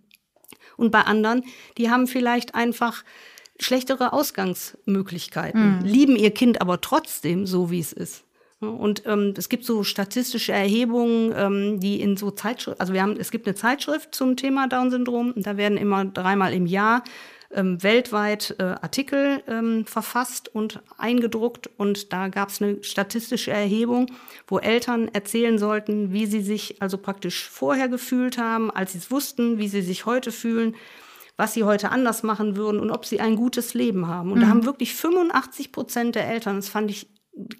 Und 0.77 0.91
bei 0.91 1.01
anderen, 1.01 1.43
die 1.77 1.91
haben 1.91 2.07
vielleicht 2.07 2.55
einfach 2.55 3.03
schlechtere 3.59 4.13
Ausgangsmöglichkeiten, 4.13 5.79
mhm. 5.79 5.85
lieben 5.85 6.15
ihr 6.15 6.31
Kind 6.31 6.61
aber 6.61 6.81
trotzdem 6.81 7.45
so, 7.45 7.71
wie 7.71 7.79
es 7.79 7.93
ist. 7.93 8.23
Und 8.59 9.03
ähm, 9.05 9.35
es 9.37 9.49
gibt 9.49 9.65
so 9.65 9.83
statistische 9.83 10.51
Erhebungen, 10.51 11.31
ähm, 11.35 11.79
die 11.79 12.01
in 12.01 12.17
so 12.17 12.31
Zeitschriften, 12.31 12.81
also 12.81 12.91
wir 12.91 13.03
haben, 13.03 13.15
es 13.17 13.29
gibt 13.29 13.45
eine 13.45 13.55
Zeitschrift 13.55 14.15
zum 14.15 14.35
Thema 14.35 14.67
Down-Syndrom, 14.67 15.33
da 15.35 15.57
werden 15.57 15.77
immer 15.77 16.05
dreimal 16.05 16.53
im 16.53 16.65
Jahr 16.65 17.03
ähm, 17.53 17.81
weltweit 17.83 18.55
äh, 18.57 18.63
Artikel 18.63 19.43
ähm, 19.47 19.85
verfasst 19.85 20.53
und 20.53 20.81
eingedruckt 20.97 21.69
und 21.77 22.11
da 22.11 22.29
gab 22.29 22.49
es 22.49 22.59
eine 22.59 22.83
statistische 22.83 23.51
Erhebung, 23.51 24.07
wo 24.47 24.57
Eltern 24.57 25.07
erzählen 25.07 25.59
sollten, 25.59 26.11
wie 26.11 26.25
sie 26.25 26.41
sich 26.41 26.81
also 26.81 26.97
praktisch 26.97 27.47
vorher 27.47 27.89
gefühlt 27.89 28.39
haben, 28.39 28.71
als 28.71 28.93
sie 28.93 28.97
es 28.97 29.11
wussten, 29.11 29.59
wie 29.59 29.67
sie 29.67 29.81
sich 29.83 30.07
heute 30.07 30.31
fühlen, 30.31 30.75
was 31.37 31.53
sie 31.53 31.63
heute 31.63 31.91
anders 31.91 32.23
machen 32.23 32.57
würden 32.57 32.79
und 32.81 32.91
ob 32.91 33.05
sie 33.05 33.19
ein 33.21 33.35
gutes 33.35 33.73
Leben 33.73 34.07
haben. 34.07 34.31
Und 34.31 34.39
mhm. 34.39 34.41
da 34.41 34.47
haben 34.49 34.65
wirklich 34.65 34.95
85 34.95 35.71
Prozent 35.71 36.15
der 36.15 36.27
Eltern, 36.27 36.57
das 36.57 36.69
fand 36.69 36.91
ich 36.91 37.07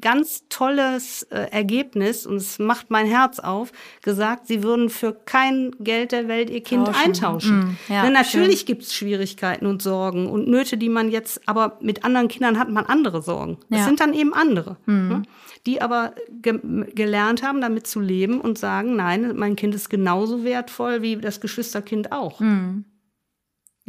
ganz 0.02 0.44
tolles 0.50 1.24
äh, 1.24 1.52
Ergebnis 1.52 2.26
und 2.26 2.38
es 2.38 2.60
macht 2.60 2.90
mein 2.90 3.06
Herz 3.06 3.40
auf, 3.40 3.72
gesagt, 4.02 4.48
sie 4.48 4.64
würden 4.64 4.90
für 4.90 5.14
kein 5.14 5.72
Geld 5.80 6.12
der 6.12 6.28
Welt 6.28 6.50
ihr 6.50 6.62
Kind 6.62 6.88
Tauschen. 6.88 7.06
eintauschen. 7.06 7.60
Mm, 7.60 7.78
ja, 7.90 8.04
Denn 8.04 8.14
natürlich 8.14 8.66
gibt 8.66 8.84
es 8.84 8.96
Schwierigkeiten 8.96 9.66
und 9.66 9.82
Sorgen 9.82 10.28
und 10.30 10.48
Nöte, 10.48 10.78
die 10.78 10.90
man 10.90 11.12
jetzt, 11.12 11.48
aber 11.48 11.78
mit 11.82 12.04
anderen 12.04 12.28
Kindern 12.28 12.58
hat 12.58 12.70
man 12.70 12.86
andere 12.86 13.22
Sorgen. 13.22 13.58
Ja. 13.70 13.78
Das 13.78 13.86
sind 13.86 14.00
dann 14.00 14.14
eben 14.14 14.34
andere, 14.34 14.78
mm. 14.86 15.08
ne? 15.10 15.24
die 15.66 15.82
aber 15.82 16.16
ge 16.42 16.60
gelernt 16.96 17.44
haben, 17.44 17.62
damit 17.62 17.88
zu 17.88 18.00
leben 18.00 18.42
und 18.42 18.58
sagen, 18.58 18.96
nein, 18.96 19.34
mein 19.36 19.56
Kind 19.56 19.76
ist 19.76 19.90
genauso 19.90 20.44
wertvoll 20.44 21.02
wie 21.02 21.18
das 21.18 21.42
Geschwisterkind 21.42 22.12
auch. 22.12 22.40
Mm. 22.40 22.84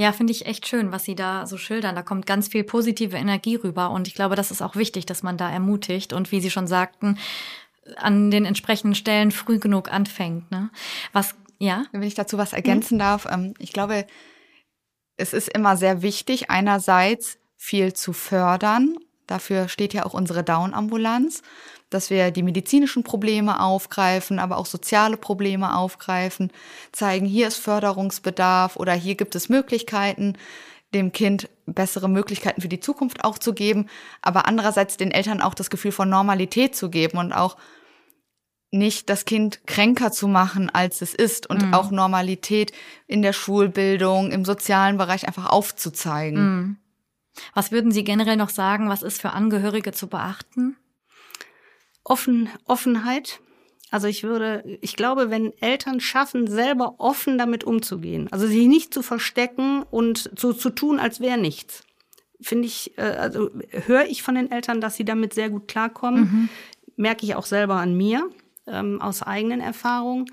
Ja, 0.01 0.13
finde 0.13 0.31
ich 0.31 0.47
echt 0.47 0.69
schön, 0.69 0.93
was 0.93 1.03
Sie 1.03 1.17
da 1.17 1.45
so 1.45 1.57
schildern. 1.57 1.97
Da 1.97 2.03
kommt 2.03 2.25
ganz 2.25 2.47
viel 2.47 2.63
positive 2.63 3.17
Energie 3.17 3.57
rüber. 3.57 3.91
Und 3.91 4.07
ich 4.07 4.15
glaube, 4.15 4.37
das 4.37 4.53
ist 4.53 4.63
auch 4.63 4.77
wichtig, 4.77 5.07
dass 5.07 5.25
man 5.25 5.37
da 5.37 5.51
ermutigt 5.51 6.13
und 6.13 6.31
wie 6.31 6.41
Sie 6.41 6.53
schon 6.53 6.69
sagten, 6.69 7.19
an 7.97 8.31
den 8.31 8.45
entsprechenden 8.45 8.95
Stellen 8.95 9.33
früh 9.33 9.59
genug 9.59 9.93
anfängt. 9.93 10.53
Ne? 10.53 10.71
Was, 11.13 11.35
ja? 11.59 11.85
Wenn 11.91 12.05
ich 12.05 12.15
dazu 12.15 12.39
was 12.39 12.53
ergänzen 12.53 12.95
mhm. 12.95 13.01
darf, 13.01 13.27
ähm, 13.29 13.55
ich 13.59 13.73
glaube, 13.73 14.07
es 15.17 15.33
ist 15.33 15.49
immer 15.49 15.77
sehr 15.77 16.01
wichtig, 16.01 16.49
einerseits 16.49 17.39
viel 17.57 17.93
zu 17.93 18.13
fördern. 18.13 18.99
Dafür 19.27 19.69
steht 19.69 19.95
ja 19.95 20.07
auch 20.07 20.15
unsere 20.15 20.45
Down-Ambulanz 20.45 21.43
dass 21.91 22.11
wir 22.11 22.31
die 22.31 22.43
medizinischen 22.43 23.03
Probleme 23.03 23.61
aufgreifen, 23.61 24.39
aber 24.39 24.59
auch 24.59 24.67
soziale 24.67 25.17
Probleme 25.17 25.77
aufgreifen, 25.77 26.51
zeigen, 26.93 27.27
hier 27.27 27.49
ist 27.49 27.57
Förderungsbedarf 27.57 28.77
oder 28.77 28.93
hier 28.93 29.15
gibt 29.15 29.35
es 29.35 29.49
Möglichkeiten, 29.49 30.37
dem 30.95 31.13
Kind 31.13 31.49
bessere 31.67 32.09
Möglichkeiten 32.09 32.63
für 32.63 32.69
die 32.69 32.81
Zukunft 32.81 33.25
auch 33.25 33.39
zu 33.39 33.53
geben, 33.53 33.89
aber 34.23 34.47
andererseits 34.47 34.97
den 34.97 35.11
Eltern 35.11 35.43
auch 35.43 35.55
das 35.55 35.71
Gefühl 35.71 35.93
von 35.93 36.09
Normalität 36.09 36.75
zu 36.75 36.89
geben 36.91 37.19
und 37.19 37.33
auch 37.33 37.57
nicht 38.71 39.09
das 39.09 39.25
Kind 39.25 39.67
kränker 39.67 40.13
zu 40.13 40.29
machen, 40.29 40.71
als 40.71 41.01
es 41.01 41.15
ist 41.15 41.49
und 41.49 41.67
mhm. 41.67 41.75
auch 41.75 41.91
Normalität 41.91 42.73
in 43.07 43.23
der 43.23 43.33
Schulbildung, 43.33 44.31
im 44.31 44.45
sozialen 44.45 44.99
Bereich 44.99 45.27
einfach 45.27 45.47
aufzuzeigen. 45.47 46.43
Mhm. 46.43 46.77
Was 47.55 47.71
würden 47.71 47.93
Sie 47.93 48.05
generell 48.05 48.37
noch 48.37 48.51
sagen, 48.51 48.89
was 48.89 49.03
ist 49.03 49.21
für 49.21 49.31
Angehörige 49.31 49.93
zu 49.93 50.09
beachten? 50.09 50.77
Offen, 52.09 52.49
Offenheit. 52.65 53.41
Also 53.91 54.07
ich 54.07 54.23
würde, 54.23 54.79
ich 54.83 54.97
glaube, 54.97 55.31
wenn 55.31 55.53
Eltern 55.61 56.01
schaffen, 56.01 56.47
selber 56.47 56.97
offen 56.99 57.39
damit 57.39 57.65
umzugehen, 57.65 58.29
also 58.31 58.47
sich 58.47 58.67
nicht 58.67 58.93
zu 58.93 59.03
verstecken 59.03 59.83
und 59.83 60.31
so 60.37 60.53
zu 60.53 60.71
tun, 60.71 60.99
als 60.99 61.21
wäre 61.21 61.39
nichts, 61.39 61.85
finde 62.41 62.67
ich, 62.67 62.99
äh, 62.99 63.03
also 63.03 63.51
höre 63.71 64.07
ich 64.07 64.23
von 64.23 64.35
den 64.35 64.51
Eltern, 64.51 64.81
dass 64.81 64.97
sie 64.97 65.05
damit 65.05 65.33
sehr 65.33 65.49
gut 65.49 65.69
klarkommen, 65.69 66.21
mhm. 66.21 66.49
merke 66.97 67.25
ich 67.25 67.35
auch 67.35 67.47
selber 67.47 67.77
an 67.77 67.97
mir 67.97 68.29
ähm, 68.67 69.01
aus 69.01 69.23
eigenen 69.23 69.61
Erfahrungen 69.61 70.27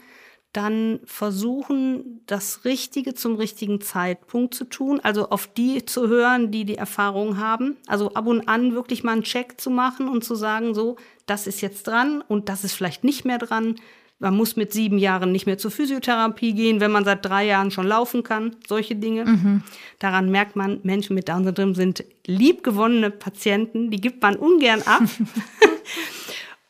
dann 0.55 1.01
versuchen, 1.03 2.21
das 2.27 2.63
Richtige 2.63 3.13
zum 3.13 3.35
richtigen 3.35 3.81
Zeitpunkt 3.81 4.53
zu 4.53 4.63
tun, 4.63 5.01
also 5.03 5.29
auf 5.29 5.47
die 5.47 5.85
zu 5.85 6.07
hören, 6.07 6.49
die 6.51 6.63
die 6.63 6.77
Erfahrung 6.77 7.37
haben. 7.37 7.75
Also 7.87 8.13
ab 8.13 8.25
und 8.25 8.47
an 8.47 8.73
wirklich 8.73 9.03
mal 9.03 9.11
einen 9.11 9.23
Check 9.23 9.59
zu 9.59 9.69
machen 9.69 10.07
und 10.07 10.23
zu 10.23 10.35
sagen, 10.35 10.73
so, 10.73 10.95
das 11.25 11.45
ist 11.45 11.61
jetzt 11.61 11.87
dran 11.87 12.23
und 12.27 12.47
das 12.47 12.63
ist 12.63 12.73
vielleicht 12.73 13.03
nicht 13.03 13.25
mehr 13.25 13.37
dran. 13.37 13.75
man 14.17 14.35
muss 14.35 14.55
mit 14.55 14.71
sieben 14.71 14.97
Jahren 14.97 15.33
nicht 15.33 15.45
mehr 15.45 15.57
zur 15.57 15.71
Physiotherapie 15.71 16.53
gehen, 16.53 16.79
wenn 16.79 16.91
man 16.91 17.03
seit 17.03 17.25
drei 17.25 17.45
Jahren 17.45 17.69
schon 17.69 17.85
laufen 17.85 18.23
kann. 18.23 18.55
Solche 18.65 18.95
Dinge. 18.95 19.25
Mhm. 19.25 19.63
Daran 19.99 20.31
merkt 20.31 20.55
man, 20.55 20.79
Menschen 20.83 21.15
mit 21.15 21.27
Down-Syndrom 21.27 21.75
sind 21.75 22.05
liebgewonnene 22.25 23.11
Patienten, 23.11 23.91
die 23.91 23.99
gibt 23.99 24.21
man 24.21 24.37
ungern 24.37 24.81
ab. 24.83 25.03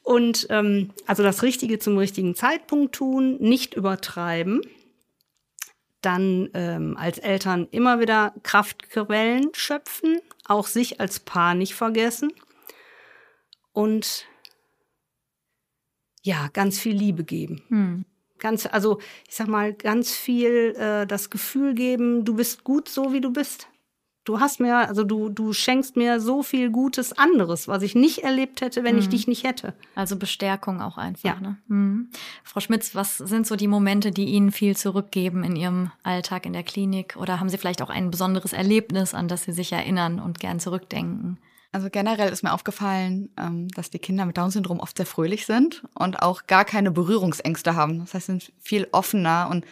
Und 0.06 0.46
ähm, 0.52 0.92
also 1.08 1.24
das 1.24 1.42
Richtige 1.42 1.80
zum 1.80 1.98
richtigen 1.98 2.36
Zeitpunkt 2.36 2.94
tun, 2.94 3.38
nicht 3.40 3.74
übertreiben. 3.74 4.62
Dann 6.02 6.48
ähm, 6.54 6.96
als 6.96 7.18
Eltern 7.18 7.68
immer 7.72 8.00
wieder 8.00 8.36
Kraftquellen 8.44 9.50
schöpfen, 9.56 10.20
auch 10.46 10.68
sich 10.68 11.00
als 11.00 11.20
Paar 11.20 11.56
nicht 11.56 11.74
vergessen. 11.74 12.32
Und 13.72 14.28
ja, 16.22 16.50
ganz 16.54 16.80
viel 16.80 16.96
Liebe 16.96 17.24
geben. 17.24 17.64
Hm. 17.70 18.06
Ganz, 18.38 18.68
also 18.68 19.00
ich 19.28 19.36
sag 19.36 19.48
mal, 19.48 19.74
ganz 19.74 20.14
viel 20.14 20.76
äh, 20.78 21.08
das 21.08 21.32
Gefühl 21.32 21.74
geben, 21.74 22.26
du 22.26 22.36
bist 22.36 22.64
gut 22.64 22.90
so, 22.90 23.12
wie 23.12 23.22
du 23.22 23.34
bist. 23.34 23.68
Du 24.26 24.40
hast 24.40 24.60
mir, 24.60 24.76
also 24.76 25.04
du, 25.04 25.30
du 25.30 25.54
schenkst 25.54 25.96
mir 25.96 26.20
so 26.20 26.42
viel 26.42 26.72
Gutes 26.72 27.16
anderes, 27.16 27.68
was 27.68 27.84
ich 27.84 27.94
nicht 27.94 28.24
erlebt 28.24 28.62
hätte, 28.62 28.84
wenn 28.84 28.96
mhm. 28.96 29.02
ich 29.02 29.10
dich 29.10 29.28
nicht 29.28 29.44
hätte. 29.44 29.76
Also 29.94 30.18
Bestärkung 30.18 30.82
auch 30.82 30.98
einfach. 30.98 31.24
Ja. 31.24 31.40
Ne? 31.40 31.58
Mhm. 31.68 32.10
Frau 32.44 32.60
Schmitz, 32.60 32.96
was 32.96 33.20
sind 33.20 33.46
so 33.46 33.56
die 33.56 33.68
Momente, 33.68 34.10
die 34.10 34.26
Ihnen 34.26 34.52
viel 34.52 34.76
zurückgeben 34.76 35.44
in 35.44 35.56
Ihrem 35.56 35.92
Alltag 36.02 36.48
in 36.48 36.54
der 36.54 36.64
Klinik? 36.64 37.16
Oder 37.18 37.40
haben 37.40 37.50
Sie 37.50 37.60
vielleicht 37.60 37.84
auch 37.84 37.92
ein 37.92 38.10
besonderes 38.10 38.52
Erlebnis, 38.52 39.14
an 39.14 39.28
das 39.28 39.44
Sie 39.44 39.52
sich 39.52 39.72
erinnern 39.72 40.20
und 40.20 40.40
gern 40.40 40.60
zurückdenken? 40.60 41.38
Also 41.72 41.90
generell 41.92 42.32
ist 42.32 42.42
mir 42.42 42.54
aufgefallen, 42.54 43.30
ähm, 43.38 43.68
dass 43.76 43.92
die 43.92 44.00
Kinder 44.00 44.26
mit 44.26 44.38
Down-Syndrom 44.38 44.80
oft 44.80 44.98
sehr 44.98 45.06
fröhlich 45.06 45.46
sind 45.46 45.84
und 45.94 46.24
auch 46.24 46.48
gar 46.48 46.66
keine 46.66 46.90
Berührungsängste 46.90 47.76
haben. 47.76 48.00
Das 48.00 48.16
heißt, 48.16 48.26
sie 48.26 48.32
sind 48.32 48.54
viel 48.60 48.88
offener 48.92 49.50
und 49.52 49.66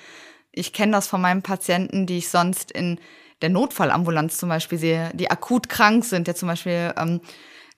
ich 0.52 0.74
kenne 0.74 0.92
das 0.92 1.08
von 1.08 1.22
meinen 1.22 1.42
Patienten, 1.42 2.06
die 2.06 2.20
ich 2.20 2.30
sonst 2.30 2.72
in 2.72 3.00
der 3.44 3.50
Notfallambulanz 3.50 4.38
zum 4.38 4.50
Beispiel 4.50 4.78
sehe, 4.78 5.12
die 5.14 5.30
akut 5.30 5.68
krank 5.68 6.06
sind, 6.06 6.28
der 6.28 6.36
zum 6.36 6.48
Beispiel 6.48 6.94
ähm, 6.98 7.20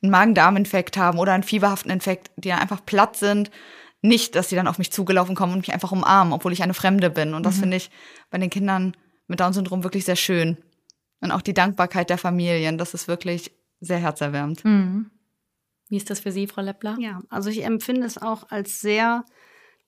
einen 0.01 0.11
Magen-Darm-Infekt 0.11 0.95
haben 0.95 1.17
oder 1.17 1.33
einen 1.33 1.43
fieberhaften 1.43 1.91
Infekt, 1.91 2.29
die 2.37 2.49
dann 2.49 2.59
einfach 2.59 2.85
platt 2.85 3.17
sind. 3.17 3.49
Nicht, 4.03 4.35
dass 4.35 4.49
sie 4.49 4.55
dann 4.55 4.67
auf 4.67 4.77
mich 4.77 4.91
zugelaufen 4.91 5.35
kommen 5.35 5.53
und 5.53 5.59
mich 5.59 5.73
einfach 5.73 5.91
umarmen, 5.91 6.33
obwohl 6.33 6.53
ich 6.53 6.61
eine 6.61 6.75
Fremde 6.75 7.09
bin. 7.09 7.33
Und 7.33 7.43
das 7.43 7.55
mhm. 7.55 7.61
finde 7.61 7.77
ich 7.77 7.89
bei 8.29 8.37
den 8.37 8.51
Kindern 8.51 8.95
mit 9.27 9.39
Down-Syndrom 9.39 9.83
wirklich 9.83 10.05
sehr 10.05 10.15
schön. 10.15 10.57
Und 11.19 11.31
auch 11.31 11.41
die 11.41 11.55
Dankbarkeit 11.55 12.11
der 12.11 12.19
Familien, 12.19 12.77
das 12.77 12.93
ist 12.93 13.07
wirklich 13.07 13.51
sehr 13.79 13.97
herzerwärmend. 13.97 14.63
Mhm. 14.63 15.09
Wie 15.89 15.97
ist 15.97 16.11
das 16.11 16.19
für 16.19 16.31
Sie, 16.31 16.45
Frau 16.45 16.61
Leppler? 16.61 16.95
Ja, 16.99 17.21
also 17.29 17.49
ich 17.49 17.63
empfinde 17.63 18.05
es 18.05 18.19
auch 18.19 18.51
als 18.51 18.81
sehr 18.81 19.25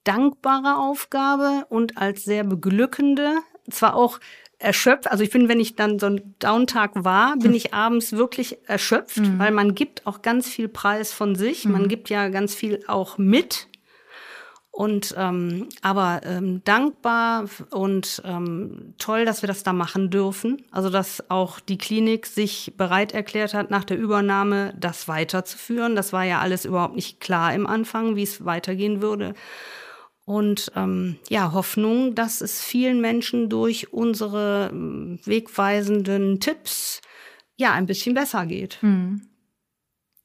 dankbare 0.03 0.77
Aufgabe 0.77 1.65
und 1.69 1.97
als 1.97 2.23
sehr 2.23 2.43
beglückende. 2.43 3.39
Zwar 3.69 3.95
auch 3.95 4.19
erschöpft. 4.59 5.09
Also 5.09 5.23
ich 5.23 5.29
finde, 5.29 5.49
wenn 5.49 5.59
ich 5.59 5.75
dann 5.75 5.99
so 5.99 6.07
ein 6.07 6.35
Downtag 6.39 6.91
war, 6.95 7.33
bin 7.35 7.51
hm. 7.51 7.55
ich 7.55 7.73
abends 7.73 8.13
wirklich 8.13 8.57
erschöpft, 8.67 9.17
mhm. 9.17 9.39
weil 9.39 9.51
man 9.51 9.75
gibt 9.75 10.07
auch 10.07 10.21
ganz 10.21 10.47
viel 10.47 10.67
Preis 10.67 11.13
von 11.13 11.35
sich. 11.35 11.65
Mhm. 11.65 11.71
Man 11.71 11.87
gibt 11.87 12.09
ja 12.09 12.29
ganz 12.29 12.55
viel 12.55 12.83
auch 12.87 13.17
mit. 13.17 13.67
Und 14.71 15.15
ähm, 15.17 15.69
aber 15.81 16.21
ähm, 16.23 16.61
dankbar 16.63 17.45
und 17.71 18.21
ähm, 18.25 18.93
toll, 18.99 19.25
dass 19.25 19.41
wir 19.41 19.47
das 19.47 19.63
da 19.63 19.73
machen 19.73 20.11
dürfen. 20.11 20.65
Also 20.71 20.91
dass 20.91 21.31
auch 21.31 21.59
die 21.59 21.79
Klinik 21.79 22.27
sich 22.27 22.73
bereit 22.77 23.11
erklärt 23.11 23.55
hat, 23.55 23.71
nach 23.71 23.83
der 23.83 23.97
Übernahme 23.97 24.75
das 24.79 25.07
weiterzuführen. 25.07 25.95
Das 25.95 26.13
war 26.13 26.25
ja 26.25 26.41
alles 26.41 26.63
überhaupt 26.63 26.95
nicht 26.95 27.19
klar 27.19 27.55
im 27.55 27.65
Anfang, 27.65 28.15
wie 28.15 28.23
es 28.23 28.45
weitergehen 28.45 29.01
würde 29.01 29.33
und 30.27 30.73
ähm, 30.75 31.15
ja, 31.29 31.53
Hoffnung, 31.53 32.13
dass 32.13 32.41
es 32.41 32.61
vielen 32.61 32.99
Menschen 32.99 33.47
durch 33.47 33.93
unsere 33.93 34.71
ähm, 34.73 35.19
wegweisenden 35.23 36.41
Tipps 36.41 36.99
ja 37.55 37.71
ein 37.71 37.85
bisschen 37.85 38.13
besser 38.13 38.45
geht. 38.45 38.81
Hm. 38.81 39.21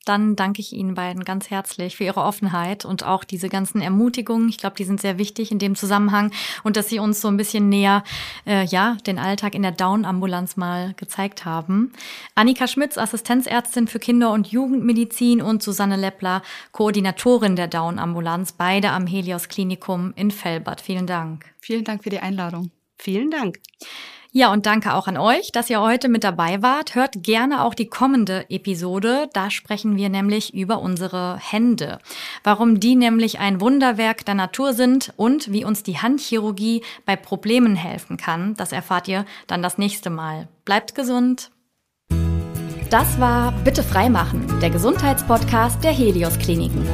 Dann 0.04 0.34
danke 0.34 0.60
ich 0.60 0.72
Ihnen 0.72 0.94
beiden 0.94 1.24
ganz 1.24 1.50
herzlich 1.50 1.96
für 1.96 2.04
Ihre 2.04 2.22
Offenheit 2.22 2.84
und 2.84 3.04
auch 3.04 3.22
diese 3.22 3.48
ganzen 3.48 3.80
Ermutigungen. 3.80 4.48
Ich 4.48 4.58
glaube, 4.58 4.74
die 4.76 4.84
sind 4.84 5.00
sehr 5.00 5.18
wichtig 5.18 5.52
in 5.52 5.58
dem 5.58 5.76
Zusammenhang 5.76 6.32
und 6.64 6.76
dass 6.76 6.88
Sie 6.88 6.98
uns 6.98 7.20
so 7.20 7.28
ein 7.28 7.36
bisschen 7.36 7.68
näher, 7.68 8.02
äh, 8.46 8.64
ja, 8.64 8.96
den 9.06 9.18
Alltag 9.18 9.54
in 9.54 9.62
der 9.62 9.72
Down-Ambulanz 9.72 10.56
mal 10.56 10.94
gezeigt 10.96 11.44
haben. 11.44 11.92
Annika 12.34 12.66
Schmitz, 12.66 12.98
Assistenzärztin 12.98 13.86
für 13.86 14.00
Kinder- 14.00 14.32
und 14.32 14.48
Jugendmedizin 14.48 15.40
und 15.40 15.62
Susanne 15.62 15.96
Leppler, 15.96 16.42
Koordinatorin 16.72 17.54
der 17.54 17.68
Down-Ambulanz, 17.68 18.52
beide 18.52 18.90
am 18.90 19.06
Helios 19.06 19.48
Klinikum 19.48 20.12
in 20.16 20.30
Felbert. 20.30 20.80
Vielen 20.80 21.06
Dank. 21.06 21.44
Vielen 21.60 21.84
Dank 21.84 22.02
für 22.02 22.10
die 22.10 22.18
Einladung. 22.18 22.70
Vielen 22.98 23.30
Dank. 23.30 23.60
Ja, 24.34 24.50
und 24.50 24.64
danke 24.64 24.94
auch 24.94 25.08
an 25.08 25.18
euch, 25.18 25.52
dass 25.52 25.68
ihr 25.68 25.82
heute 25.82 26.08
mit 26.08 26.24
dabei 26.24 26.62
wart. 26.62 26.94
Hört 26.94 27.22
gerne 27.22 27.62
auch 27.62 27.74
die 27.74 27.88
kommende 27.88 28.46
Episode. 28.48 29.28
Da 29.34 29.50
sprechen 29.50 29.96
wir 29.96 30.08
nämlich 30.08 30.54
über 30.54 30.80
unsere 30.80 31.36
Hände. 31.36 31.98
Warum 32.42 32.80
die 32.80 32.96
nämlich 32.96 33.40
ein 33.40 33.60
Wunderwerk 33.60 34.24
der 34.24 34.34
Natur 34.34 34.72
sind 34.72 35.12
und 35.18 35.52
wie 35.52 35.66
uns 35.66 35.82
die 35.82 35.98
Handchirurgie 35.98 36.82
bei 37.04 37.14
Problemen 37.14 37.76
helfen 37.76 38.16
kann, 38.16 38.54
das 38.54 38.72
erfahrt 38.72 39.06
ihr 39.06 39.26
dann 39.48 39.62
das 39.62 39.76
nächste 39.76 40.08
Mal. 40.08 40.48
Bleibt 40.64 40.94
gesund. 40.94 41.50
Das 42.88 43.20
war 43.20 43.52
Bitte 43.64 43.82
freimachen, 43.82 44.46
der 44.60 44.70
Gesundheitspodcast 44.70 45.84
der 45.84 45.92
Helios 45.92 46.38
Kliniken. 46.38 46.88